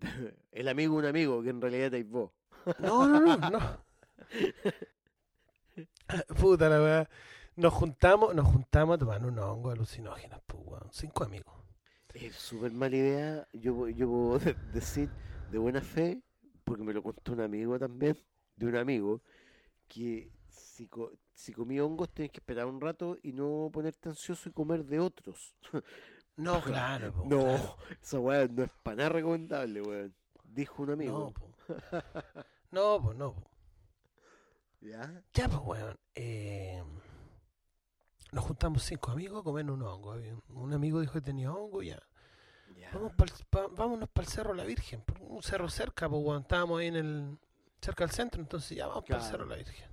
El 0.52 0.68
amigo 0.68 0.96
un 0.96 1.04
amigo, 1.06 1.42
que 1.42 1.50
en 1.50 1.60
realidad 1.60 1.86
eres 1.86 2.08
vos. 2.08 2.30
No, 2.78 3.06
no, 3.08 3.20
no, 3.36 3.50
no. 3.50 3.84
Puta 6.40 6.68
la 6.68 6.80
weá. 6.82 7.08
Nos 7.56 7.72
juntamos, 7.72 8.34
nos 8.34 8.46
juntamos 8.46 8.96
a 8.96 8.98
tomar 8.98 9.24
unos 9.24 9.44
hongos 9.44 9.72
alucinógenos, 9.74 10.40
pues, 10.46 10.62
weón. 10.64 10.88
Cinco 10.92 11.24
amigos. 11.24 11.54
Es 12.14 12.34
súper 12.36 12.72
mala 12.72 12.96
idea. 12.96 13.48
Yo, 13.52 13.88
yo 13.88 14.08
puedo 14.08 14.38
de- 14.38 14.56
decir 14.72 15.08
de 15.50 15.58
buena 15.58 15.80
fe, 15.80 16.22
porque 16.64 16.82
me 16.84 16.92
lo 16.92 17.02
contó 17.02 17.32
un 17.32 17.40
amigo 17.40 17.78
también, 17.78 18.16
de 18.56 18.66
un 18.66 18.76
amigo, 18.76 19.20
que 19.88 20.30
si, 20.48 20.86
co- 20.88 21.12
si 21.34 21.52
comí 21.52 21.80
hongos 21.80 22.10
tienes 22.10 22.32
que 22.32 22.40
esperar 22.40 22.66
un 22.66 22.80
rato 22.80 23.16
y 23.22 23.32
no 23.32 23.70
ponerte 23.72 24.08
ansioso 24.08 24.48
y 24.48 24.52
comer 24.52 24.84
de 24.84 25.00
otros. 25.00 25.54
No, 26.34 26.62
claro, 26.62 27.12
po, 27.12 27.28
No, 27.28 27.42
claro. 27.42 27.76
esa 28.02 28.18
weá 28.18 28.48
no 28.48 28.62
es 28.64 28.70
para 28.82 28.96
nada 28.96 29.08
recomendable, 29.10 29.82
weón. 29.82 30.14
Dijo 30.44 30.82
un 30.82 30.88
No, 30.88 30.94
amigo. 30.94 31.32
po. 31.34 31.54
No, 32.70 33.00
pues 33.02 33.18
no, 33.18 33.34
po. 33.34 33.50
¿Ya? 34.80 35.22
Ya, 35.34 35.48
pues, 35.48 35.60
weón. 35.62 35.98
eh, 36.14 36.82
nos 38.32 38.44
juntamos 38.44 38.82
cinco 38.82 39.10
amigos 39.12 39.40
a 39.40 39.44
comer 39.44 39.70
hongos. 39.70 40.16
Había 40.16 40.34
Un 40.34 40.42
un 40.56 40.72
amigo 40.72 41.00
dijo 41.00 41.12
que 41.14 41.20
tenía 41.20 41.52
hongo, 41.52 41.82
ya. 41.82 42.02
Ya. 42.76 42.90
Vamos 42.92 43.12
pa'l- 43.12 43.46
pa- 43.50 43.68
vámonos 43.68 44.08
para 44.08 44.26
el 44.26 44.32
Cerro 44.32 44.54
La 44.54 44.64
Virgen. 44.64 45.04
Un 45.20 45.42
cerro 45.42 45.68
cerca, 45.68 46.08
pues, 46.08 46.22
weón. 46.24 46.42
Estábamos 46.42 46.80
ahí 46.80 46.86
en 46.88 46.96
el. 46.96 47.38
cerca 47.80 48.04
del 48.04 48.14
centro, 48.14 48.40
entonces 48.40 48.76
ya 48.76 48.86
vamos 48.86 49.04
para 49.04 49.22
el. 49.22 49.30
Cerro 49.30 49.44
La 49.46 49.56
Virgen. 49.56 49.90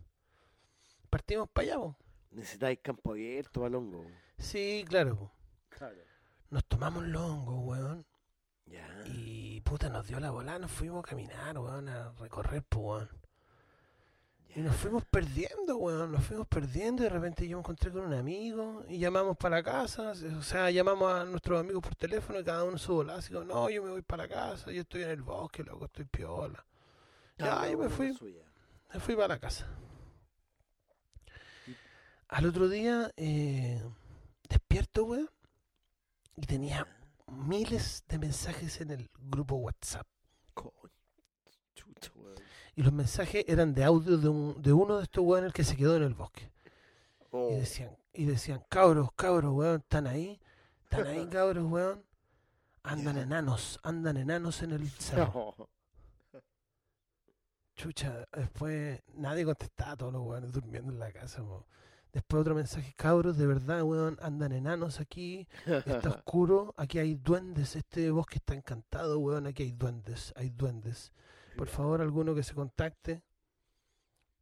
Partimos 1.10 1.49
para 1.49 1.67
allá, 1.67 1.75
po. 1.78 1.95
Necesitáis 2.32 2.80
campo 2.82 3.12
abierto 3.12 3.60
para 3.62 3.69
el 3.69 3.75
hongo. 3.75 4.06
Sí, 4.38 4.86
claro, 4.88 5.17
po. 5.17 5.32
Claro. 5.69 5.97
Nos 6.49 6.65
tomamos 6.65 7.04
los 7.06 7.21
hongos, 7.21 7.65
weón. 7.65 8.06
Ya. 8.65 8.88
Y 9.08 9.62
puta, 9.62 9.89
nos 9.89 10.08
dio 10.08 10.19
la 10.19 10.30
bola, 10.32 10.60
nos 10.60 10.71
fuimos 10.71 11.04
a 11.04 11.08
caminar, 11.10 11.58
weón, 11.58 11.89
a 11.89 12.12
recorrer, 12.13 12.63
pues, 12.63 12.84
weón. 12.86 13.10
Y 14.60 14.62
nos 14.62 14.76
fuimos 14.76 15.06
perdiendo, 15.06 15.78
weón, 15.78 16.12
nos 16.12 16.26
fuimos 16.26 16.45
perdiendo 16.45 17.02
y 17.02 17.06
de 17.06 17.10
repente 17.10 17.48
yo 17.48 17.56
me 17.56 17.62
encontré 17.62 17.91
con 17.91 18.02
un 18.02 18.13
amigo 18.13 18.84
y 18.89 19.00
llamamos 19.00 19.38
para 19.38 19.56
la 19.56 19.63
casa, 19.63 20.12
o 20.12 20.41
sea, 20.41 20.69
llamamos 20.69 21.13
a 21.13 21.24
nuestros 21.24 21.62
amigos 21.62 21.82
por 21.82 21.95
teléfono 21.95 22.41
y 22.41 22.43
cada 22.43 22.65
uno 22.65 22.78
su 22.78 22.93
bola, 22.93 23.15
así 23.15 23.32
como, 23.32 23.45
no, 23.45 23.69
yo 23.69 23.82
me 23.82 23.91
voy 23.91 24.02
para 24.02 24.24
la 24.24 24.28
casa, 24.28 24.69
yo 24.69 24.82
estoy 24.82 25.04
en 25.04 25.12
el 25.12 25.22
bosque, 25.22 25.63
loco, 25.63 25.86
estoy 25.86 26.04
piola. 26.04 26.65
Ya, 27.38 27.72
yo 27.72 27.78
me 27.78 27.88
fui, 27.88 28.12
me 28.93 29.00
fui 29.00 29.15
para 29.15 29.30
la 29.30 29.39
casa. 29.39 29.65
Al 32.28 32.45
otro 32.45 32.67
día, 32.67 33.13
eh, 33.15 33.82
despierto, 34.50 35.06
weón, 35.06 35.30
y 36.36 36.45
tenía 36.45 36.86
miles 37.28 38.04
de 38.10 38.19
mensajes 38.19 38.82
en 38.82 38.91
el 38.91 39.10
grupo 39.19 39.56
WhatsApp. 39.56 40.06
Y 42.80 42.82
los 42.82 42.94
mensajes 42.94 43.44
eran 43.46 43.74
de 43.74 43.84
audio 43.84 44.18
de, 44.18 44.30
un, 44.30 44.62
de 44.62 44.72
uno 44.72 45.00
de 45.00 45.04
estos 45.04 45.22
weones 45.22 45.52
que 45.52 45.65
se 45.65 45.76
quedó 45.76 45.98
en 45.98 46.04
el 46.04 46.13
bosque. 46.13 46.50
Oh. 47.30 47.50
Y 47.52 47.56
decían, 47.56 47.98
y 48.13 48.24
decían, 48.24 48.63
cabros, 48.70 49.12
cabros, 49.18 49.52
weón, 49.54 49.82
¿están 49.82 50.08
ahí? 50.08 50.39
¿Están 50.84 51.06
ahí, 51.08 51.28
cabros, 51.30 51.65
weón? 51.65 52.06
Andan 52.84 53.18
enanos, 53.18 53.82
andan 53.84 54.15
enanos 54.15 54.62
en 54.62 54.72
el 54.72 54.89
cerro. 54.92 55.54
Oh. 55.58 55.70
Chucha, 57.76 58.26
después 58.32 59.02
nadie 59.13 59.44
contestaba, 59.44 59.98
todos 59.98 60.13
los 60.13 60.26
weones 60.26 60.54
durmiendo 60.54 60.94
en 60.94 61.00
la 61.00 61.12
casa. 61.12 61.44
po. 61.44 61.68
Después 62.13 62.39
otro 62.39 62.56
mensaje, 62.56 62.94
cabros, 62.96 63.38
de 63.38 63.46
verdad, 63.46 63.84
weón, 63.84 64.18
andan 64.22 64.54
enanos 64.54 65.02
aquí, 65.02 65.50
está 65.65 66.10
oscuro, 66.24 66.74
aquí 66.78 66.98
hay 66.98 67.15
duendes, 67.15 67.76
este 67.76 68.10
bosque 68.10 68.38
está 68.38 68.54
encantado, 68.56 69.20
weón, 69.20 69.48
aquí 69.48 69.63
hay 69.63 69.74
duendes, 69.74 70.32
hay 70.38 70.50
duendes. 70.50 71.12
Por 71.55 71.67
favor, 71.67 72.01
alguno 72.01 72.33
que 72.35 72.43
se 72.43 72.53
contacte. 72.53 73.21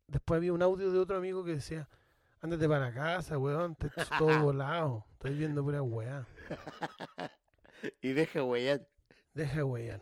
Después 0.07 0.37
había 0.37 0.53
un 0.53 0.61
audio 0.61 0.91
de 0.91 0.99
otro 0.99 1.17
amigo 1.17 1.43
que 1.43 1.55
decía, 1.55 1.89
ándate 2.41 2.67
para 2.67 2.93
casa, 2.93 3.37
weón, 3.37 3.75
te 3.75 3.89
todo 4.17 4.39
volado, 4.43 5.05
estoy 5.13 5.35
viendo 5.35 5.63
pura 5.63 5.81
weá. 5.81 6.25
y 8.01 8.13
deja 8.13 8.43
huellar. 8.43 8.87
Deja 9.33 9.57
de 9.57 9.63
huear. 9.63 10.01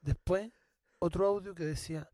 Después, 0.00 0.52
otro 0.98 1.26
audio 1.26 1.54
que 1.54 1.64
decía, 1.64 2.10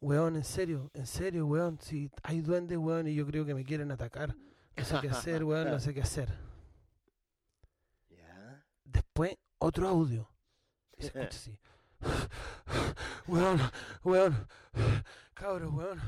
weón, 0.00 0.36
en 0.36 0.44
serio, 0.44 0.90
en 0.94 1.06
serio, 1.06 1.46
weón, 1.46 1.78
si 1.80 2.10
hay 2.22 2.40
duendes, 2.40 2.78
weón, 2.78 3.08
y 3.08 3.14
yo 3.14 3.26
creo 3.26 3.44
que 3.44 3.54
me 3.54 3.64
quieren 3.64 3.90
atacar. 3.90 4.36
No 4.76 4.84
sé 4.84 4.98
qué 5.00 5.08
hacer, 5.08 5.44
weón, 5.44 5.70
no 5.70 5.80
sé 5.80 5.94
qué 5.94 6.02
hacer. 6.02 6.28
Después, 8.84 9.36
otro 9.58 9.88
audio. 9.88 10.28
Y 10.96 11.02
se 11.02 11.08
escucha 11.08 11.28
así. 11.28 11.58
Weón, 13.26 13.60
weón, 14.04 14.48
cabros, 15.34 15.72
weón. 15.72 16.00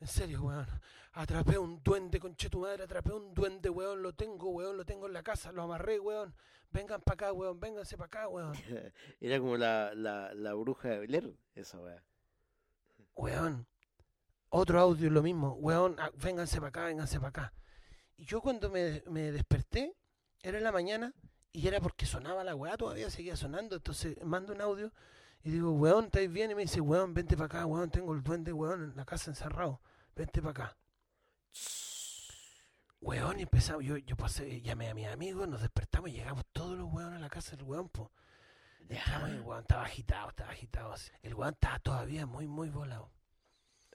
En 0.00 0.06
serio, 0.06 0.42
weón. 0.42 0.66
Atrapé 1.12 1.58
un 1.58 1.80
duende, 1.82 2.18
conche 2.18 2.50
tu 2.50 2.60
madre, 2.60 2.84
atrapé 2.84 3.12
un 3.12 3.32
duende, 3.32 3.68
weón. 3.68 4.02
Lo 4.02 4.12
tengo, 4.12 4.50
weón, 4.50 4.76
lo 4.76 4.84
tengo 4.84 5.06
en 5.06 5.12
la 5.12 5.22
casa, 5.22 5.52
lo 5.52 5.62
amarré, 5.62 6.00
weón. 6.00 6.34
Vengan 6.70 7.00
para 7.02 7.14
acá, 7.14 7.32
weón, 7.32 7.60
vénganse 7.60 7.96
para 7.96 8.06
acá, 8.06 8.28
weón. 8.28 8.52
Era 9.20 9.38
como 9.38 9.56
la, 9.56 9.94
la, 9.94 10.34
la 10.34 10.54
bruja 10.54 10.88
de 10.88 11.06
Blair, 11.06 11.36
esa 11.54 11.78
weá. 11.78 12.02
Weón. 13.14 13.66
Otro 14.48 14.80
audio 14.80 15.10
lo 15.10 15.22
mismo. 15.22 15.54
Weón, 15.54 15.96
ah, 15.98 16.10
vénganse 16.16 16.56
para 16.56 16.68
acá, 16.68 16.84
vénganse 16.86 17.18
para 17.18 17.28
acá. 17.28 17.52
Y 18.16 18.24
yo 18.24 18.40
cuando 18.40 18.70
me, 18.70 19.02
me 19.08 19.32
desperté, 19.32 19.94
era 20.42 20.58
en 20.58 20.64
la 20.64 20.72
mañana, 20.72 21.12
y 21.52 21.68
era 21.68 21.80
porque 21.80 22.06
sonaba 22.06 22.42
la 22.42 22.56
weá, 22.56 22.76
todavía 22.76 23.10
seguía 23.10 23.36
sonando. 23.36 23.76
Entonces 23.76 24.16
mando 24.24 24.52
un 24.52 24.60
audio 24.60 24.92
y 25.44 25.50
digo, 25.50 25.72
weón, 25.72 26.06
¿estáis 26.06 26.30
bien? 26.32 26.50
Y 26.50 26.54
me 26.54 26.62
dice, 26.62 26.80
weón, 26.80 27.14
vente 27.14 27.36
para 27.36 27.46
acá, 27.46 27.66
weón, 27.66 27.90
tengo 27.90 28.12
el 28.14 28.22
duende, 28.22 28.52
weón, 28.52 28.82
en 28.84 28.96
la 28.96 29.04
casa 29.04 29.30
encerrado. 29.30 29.80
Vente 30.16 30.40
para 30.42 30.50
acá. 30.50 30.76
Weón, 33.00 33.38
y 33.38 33.42
empezamos, 33.42 33.84
yo, 33.84 33.98
yo 33.98 34.16
pasé, 34.16 34.62
llamé 34.62 34.88
a 34.88 34.94
mis 34.94 35.06
amigos, 35.06 35.46
nos 35.46 35.60
despertamos 35.60 36.08
y 36.08 36.14
llegamos 36.14 36.44
todos 36.52 36.78
los 36.78 36.90
weones 36.90 37.16
a 37.18 37.20
la 37.20 37.28
casa 37.28 37.54
del 37.56 37.64
weón, 37.66 37.88
po. 37.90 38.10
Entramos 38.88 39.28
y 39.28 39.32
el 39.32 39.40
weón 39.42 39.60
estaba 39.60 39.82
agitado, 39.84 40.28
estaba 40.30 40.50
agitado. 40.50 40.94
El 41.22 41.34
weón 41.34 41.52
estaba 41.52 41.78
todavía 41.80 42.24
muy, 42.26 42.46
muy 42.46 42.70
volado. 42.70 43.10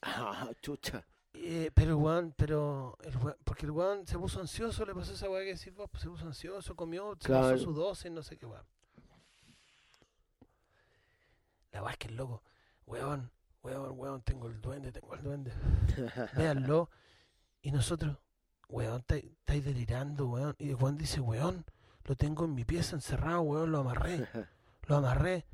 Ah, 0.03 0.49
chucha. 0.61 1.03
Eh, 1.33 1.71
pero 1.73 1.89
el 1.91 1.95
weón, 1.95 2.33
pero 2.37 2.97
el 3.01 3.15
weón- 3.17 3.37
porque 3.43 3.65
el 3.65 3.71
weón 3.71 4.05
se 4.05 4.17
puso 4.19 4.39
ansioso, 4.41 4.85
le 4.85 4.93
pasó 4.93 5.13
esa 5.13 5.27
weá 5.29 5.41
que 5.43 5.55
decís 5.55 5.73
vos, 5.73 5.89
pues, 5.89 6.03
se 6.03 6.09
puso 6.09 6.25
ansioso, 6.27 6.75
comió, 6.75 7.13
se 7.19 7.25
Claro. 7.27 7.49
pasó 7.51 7.63
su 7.63 7.73
dosis, 7.73 8.11
no 8.11 8.21
sé 8.21 8.37
qué 8.37 8.45
weón. 8.45 8.65
La 11.71 11.83
weá 11.83 11.91
es 11.91 11.97
que 11.97 12.07
el 12.07 12.15
loco, 12.15 12.43
weón, 12.85 13.31
weón, 13.61 13.99
weón, 13.99 14.21
tengo 14.23 14.47
el 14.47 14.61
duende, 14.61 14.91
tengo 14.91 15.13
el 15.13 15.23
duende. 15.23 15.53
Véanlo. 16.35 16.89
Y 17.61 17.71
nosotros, 17.71 18.17
weón, 18.67 19.05
estáis 19.07 19.65
delirando, 19.65 20.27
weón. 20.27 20.55
Y 20.57 20.73
weón 20.73 20.97
dice, 20.97 21.19
weón, 21.19 21.65
lo 22.05 22.15
tengo 22.15 22.45
en 22.45 22.55
mi 22.55 22.65
pieza 22.65 22.95
encerrado, 22.95 23.41
weón, 23.41 23.71
lo 23.71 23.79
amarré, 23.79 24.27
lo 24.87 24.97
amarré. 24.97 25.45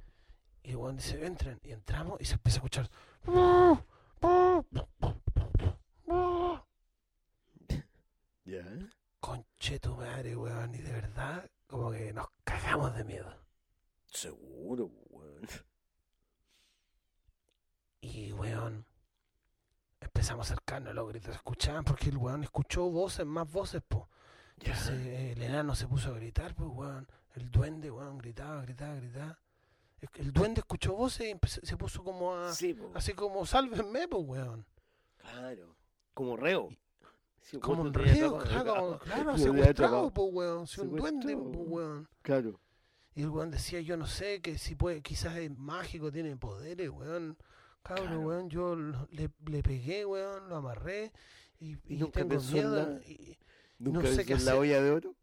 Y 0.63 0.71
el 0.71 0.77
weón 0.77 0.97
dice, 0.97 1.25
entren. 1.25 1.59
Y 1.63 1.71
entramos 1.71 2.19
y 2.21 2.25
se 2.25 2.33
empieza 2.33 2.57
a 2.57 2.59
escuchar. 2.59 2.89
ya. 8.45 8.63
Conche 9.19 9.79
tu 9.79 9.95
madre, 9.95 10.35
weón. 10.35 10.75
Y 10.75 10.79
de 10.79 10.91
verdad, 10.91 11.49
como 11.67 11.91
que 11.91 12.13
nos 12.13 12.27
cagamos 12.43 12.95
de 12.95 13.03
miedo. 13.03 13.33
Seguro, 14.07 14.91
weón. 15.09 15.47
Y, 18.15 18.31
weón, 18.31 18.85
empezamos 19.99 20.49
a 20.49 20.53
acercarnos 20.53 20.91
a 20.91 20.93
los 20.93 21.09
gritos. 21.09 21.31
Se 21.31 21.35
escuchaban 21.37 21.83
porque 21.83 22.09
el 22.09 22.17
weón 22.17 22.43
escuchó 22.43 22.89
voces, 22.89 23.25
más 23.25 23.51
voces, 23.51 23.81
po. 23.87 24.09
Ya. 24.57 24.69
Entonces 24.71 25.05
eh, 25.07 25.31
el 25.33 25.43
enano 25.43 25.75
se 25.75 25.87
puso 25.87 26.09
a 26.11 26.13
gritar, 26.13 26.55
pues, 26.55 26.69
weón. 26.71 27.07
El 27.35 27.51
duende, 27.51 27.91
weón, 27.91 28.17
gritaba, 28.17 28.61
gritaba, 28.61 28.95
gritaba. 28.95 29.39
El 30.13 30.31
duende 30.31 30.59
escuchó 30.59 30.93
voces 30.93 31.27
y 31.27 31.31
empezó- 31.31 31.59
se 31.65 31.75
puso 31.77 32.03
como 32.03 32.33
a... 32.35 32.53
Sí, 32.53 32.73
po. 32.73 32.91
Así 32.93 33.13
como, 33.13 33.45
sálvenme, 33.45 34.07
pues, 34.07 34.23
weón. 34.25 34.65
Claro. 35.17 35.75
Como 36.13 36.37
reo. 36.37 36.69
Sí, 37.41 37.59
Como 37.59 37.83
weón, 37.83 37.87
un 37.97 38.01
atrapado. 38.01 38.37
claro, 38.39 38.75
como- 38.75 38.99
claro, 38.99 39.37
secuestrado, 39.37 40.11
pues, 40.13 40.27
weón. 40.31 40.67
Si 40.67 40.79
un 40.79 40.95
duende, 40.95 41.35
pues, 41.35 41.67
weón. 41.67 42.09
Claro. 42.21 42.59
Y 43.13 43.23
el 43.23 43.29
weón 43.29 43.51
decía, 43.51 43.81
yo 43.81 43.97
no 43.97 44.05
sé, 44.07 44.41
que 44.41 44.57
si 44.57 44.75
puede, 44.75 45.01
quizás 45.01 45.35
es 45.37 45.49
mágico, 45.57 46.11
tiene 46.11 46.35
poderes, 46.37 46.89
weón. 46.89 47.37
Cabrón, 47.85 48.07
Claro. 48.07 48.19
weón, 48.21 48.49
yo 48.49 48.75
le, 48.75 49.29
le 49.45 49.61
pegué, 49.63 50.05
weón, 50.05 50.49
lo 50.49 50.55
amarré 50.57 51.11
y, 51.59 51.77
y 51.85 51.97
nunca 51.97 52.19
tengo 52.19 52.29
pensó 52.29 52.47
en 52.49 52.53
miedo. 52.53 52.75
la- 52.75 53.05
y- 53.07 53.37
¿Nunca 53.77 53.99
No 53.99 54.07
sé 54.07 54.15
pensó 54.15 54.27
qué 54.27 54.33
en 54.33 54.45
la 54.45 54.55
olla 54.55 54.81
de 54.81 54.91
oro? 54.91 55.15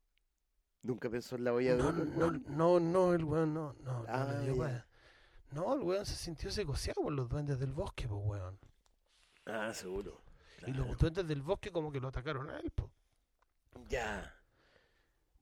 ¿Nunca 0.82 1.10
pensó 1.10 1.36
en 1.36 1.44
la 1.44 1.52
olla 1.54 1.74
de 1.76 1.82
oro? 1.82 2.04
no, 2.04 2.30
no, 2.30 2.80
no, 2.80 3.14
el 3.14 3.24
weón 3.24 3.52
no, 3.54 3.74
no, 3.80 4.02
no 4.02 4.04
Ah, 4.08 4.32
le 4.40 4.52
dio 4.52 4.68
No, 5.50 5.74
el 5.74 5.80
weón 5.80 6.06
se 6.06 6.14
sintió 6.14 6.50
secoseado 6.50 7.02
por 7.02 7.12
los 7.12 7.28
duendes 7.28 7.58
del 7.58 7.72
bosque, 7.72 8.06
pues, 8.08 8.20
weón. 8.24 8.58
Ah, 9.46 9.72
seguro. 9.74 10.20
Y 10.66 10.72
los 10.72 10.96
duendes 10.98 11.26
del 11.26 11.42
bosque 11.42 11.72
como 11.72 11.90
que 11.90 11.98
lo 12.00 12.08
atacaron 12.08 12.48
a 12.50 12.58
él, 12.60 12.70
pues. 12.74 12.88
Ya. 13.88 14.32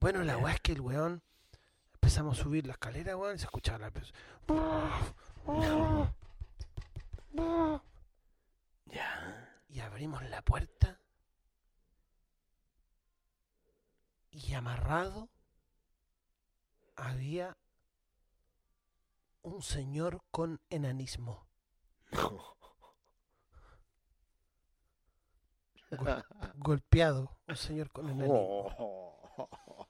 Bueno, 0.00 0.22
la 0.24 0.38
weá 0.38 0.54
es 0.54 0.60
que 0.60 0.72
el 0.72 0.80
weón 0.80 1.22
empezamos 1.94 2.38
a 2.38 2.42
subir 2.42 2.66
la 2.66 2.72
escalera, 2.72 3.14
weón, 3.16 3.36
y 3.36 3.38
se 3.38 3.44
escuchaba 3.44 3.78
la 3.78 3.92
pez- 3.92 4.12
Ya. 7.32 7.82
Y 9.68 9.80
abrimos 9.80 10.22
la 10.28 10.42
puerta. 10.42 11.00
Y 14.30 14.54
amarrado 14.54 15.28
había 16.96 17.56
un 19.42 19.62
señor 19.62 20.22
con 20.30 20.60
enanismo. 20.70 21.46
Gol- 25.90 26.24
golpeado. 26.56 27.38
Un 27.48 27.56
señor 27.56 27.90
con 27.90 28.08
enanismo. 28.08 28.66
Oh. 28.78 29.88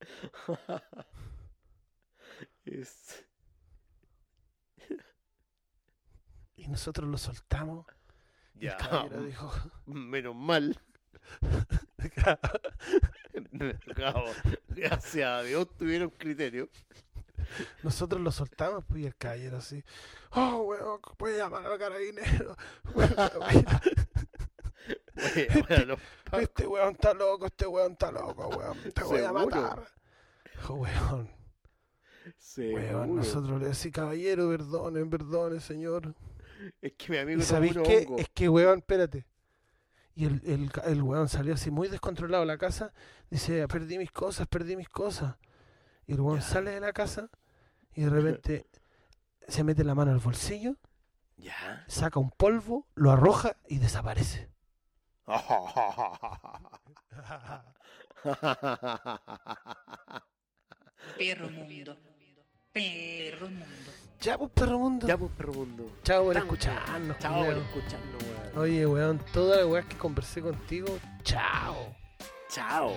Es... 2.64 3.25
Y 6.56 6.68
nosotros 6.68 7.08
lo 7.08 7.18
soltamos. 7.18 7.86
Y 8.58 8.66
el 8.66 8.76
caballero 8.76 9.22
dijo, 9.22 9.52
Menos 9.86 10.34
mal. 10.34 10.78
Cabo, 13.96 14.24
Gracias 14.68 15.28
a 15.28 15.42
Dios 15.42 15.68
tuvieron 15.76 16.10
criterio. 16.10 16.68
nosotros 17.82 18.20
lo 18.20 18.30
soltamos, 18.30 18.84
pues, 18.86 19.02
y 19.02 19.06
el 19.06 19.16
caballero 19.16 19.58
así, 19.58 19.82
oh, 20.30 20.62
weón, 20.62 21.00
a 21.02 21.28
llamar 21.36 21.66
a 21.66 21.78
carabineros. 21.78 22.56
Pacos, 22.94 23.44
Este 26.32 26.66
weón 26.66 26.94
está 26.94 27.14
loco, 27.14 27.46
este 27.46 27.66
weón 27.66 27.92
está 27.92 28.12
loco, 28.12 28.48
weón. 28.48 28.78
Te 28.92 29.02
voy 29.02 29.20
a 29.20 29.32
matar. 29.32 29.88
Dijo, 30.54 30.74
weón, 30.74 31.30
weón, 32.56 33.16
nosotros 33.16 33.60
le 33.60 33.68
decimos, 33.68 33.94
caballero, 33.94 34.48
perdone, 34.48 35.04
perdone, 35.06 35.60
señor. 35.60 36.14
Es 36.80 36.92
que 36.94 37.12
mi 37.12 37.18
amigo 37.18 37.40
¿Y 37.40 37.44
sabéis 37.44 37.76
qué? 37.84 38.06
Es 38.18 38.28
que, 38.30 38.48
weón, 38.48 38.78
espérate. 38.78 39.26
Y 40.14 40.24
el, 40.24 40.40
el, 40.46 40.70
el 40.84 41.02
weón 41.02 41.28
salió 41.28 41.54
así 41.54 41.70
muy 41.70 41.88
descontrolado 41.88 42.42
de 42.42 42.46
la 42.46 42.58
casa. 42.58 42.92
Dice, 43.30 43.66
perdí 43.68 43.98
mis 43.98 44.12
cosas, 44.12 44.46
perdí 44.46 44.76
mis 44.76 44.88
cosas. 44.88 45.36
Y 46.06 46.12
el 46.12 46.20
weón 46.20 46.40
Ya. 46.40 46.46
sale 46.46 46.70
de 46.70 46.80
la 46.80 46.92
casa 46.92 47.28
y 47.94 48.02
de 48.02 48.10
repente 48.50 48.66
se 49.48 49.64
mete 49.64 49.84
la 49.84 49.94
mano 49.94 50.12
al 50.12 50.18
bolsillo, 50.18 50.76
Ya. 51.36 51.84
saca 51.88 52.18
un 52.18 52.30
polvo, 52.30 52.86
lo 52.94 53.10
arroja 53.10 53.56
y 53.68 53.78
desaparece. 53.78 54.48
Perro 61.18 61.50
mundo. 61.50 61.96
Perro 62.76 63.48
mundo. 63.48 63.66
Ya, 64.20 64.36
pues, 64.36 64.50
perro 64.52 64.78
mundo. 64.78 65.06
Ya, 65.06 65.16
pues, 65.16 65.32
perro 65.32 65.54
mundo. 65.54 65.90
Chao 66.04 66.24
por 66.24 66.36
escucharnos. 66.36 67.18
Chao 67.18 67.46
por 67.46 67.56
escucharnos, 67.56 68.22
weón. 68.22 68.58
Oye, 68.58 68.86
weón, 68.86 69.18
todas 69.32 69.60
las 69.60 69.66
weas 69.66 69.86
que 69.86 69.96
conversé 69.96 70.42
contigo, 70.42 70.98
chao. 71.22 71.96
Chao. 72.50 72.92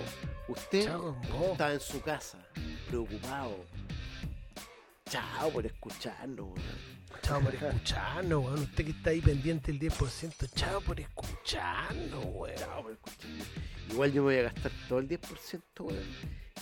Usted 0.50 0.84
Chao 0.84 1.18
estaba 1.52 1.72
en 1.72 1.80
su 1.80 2.02
casa, 2.02 2.40
preocupado. 2.90 3.56
Chao 5.10 5.50
por 5.50 5.66
escucharnos, 5.66 6.48
weón. 6.48 7.22
Chao 7.22 7.40
por 7.40 7.56
escucharnos, 7.56 8.44
weón. 8.44 8.60
Usted 8.60 8.84
que 8.84 8.92
está 8.92 9.12
ahí 9.12 9.22
pendiente 9.22 9.72
el 9.72 9.80
10%, 9.80 10.50
chao 10.56 10.82
por 10.82 11.00
escucharnos, 11.00 12.26
weón. 12.26 12.58
Chao 12.58 12.84
por 12.84 12.92
escucharnos. 12.92 13.48
Igual 13.92 14.12
yo 14.12 14.24
me 14.24 14.34
voy 14.34 14.40
a 14.40 14.52
gastar 14.52 14.74
todo 14.90 15.00
el 15.00 15.08
10%, 15.08 15.62
weón, 15.80 16.04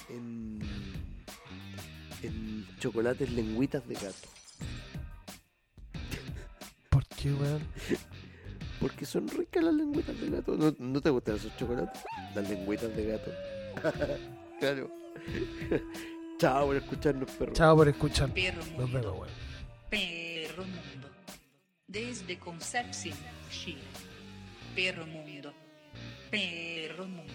en, 0.09 0.59
en 2.23 2.67
chocolates 2.79 3.31
lengüitas 3.31 3.87
de 3.87 3.95
gato. 3.95 4.27
¿Por 6.89 7.05
qué, 7.07 7.33
weón? 7.33 7.61
Porque 8.79 9.05
son 9.05 9.27
ricas 9.27 9.63
las 9.63 9.73
lengüitas 9.73 10.19
de 10.19 10.29
gato. 10.29 10.55
¿No, 10.55 10.75
no 10.77 11.01
te 11.01 11.09
gustan 11.09 11.35
esos 11.35 11.55
chocolates? 11.57 12.01
Las 12.35 12.49
lengüitas 12.49 12.95
de 12.95 13.05
gato. 13.05 13.31
claro. 14.59 14.91
Chao 16.39 16.67
por 16.67 16.75
escucharnos, 16.75 17.31
perro. 17.31 17.53
Chao 17.53 17.75
por 17.75 17.87
escucharnos. 17.87 18.35
Perro 18.35 18.57
Nos 18.57 18.69
mundo. 18.69 18.87
vemos, 18.87 19.19
weón. 19.19 19.29
Perro 19.89 20.63
mundo. 20.63 21.09
Desde 21.87 22.37
Concepción, 22.37 23.17
Chile. 23.49 23.81
Perro 24.75 25.07
mundo. 25.07 25.53
Perro 26.29 27.07
mundo. 27.07 27.33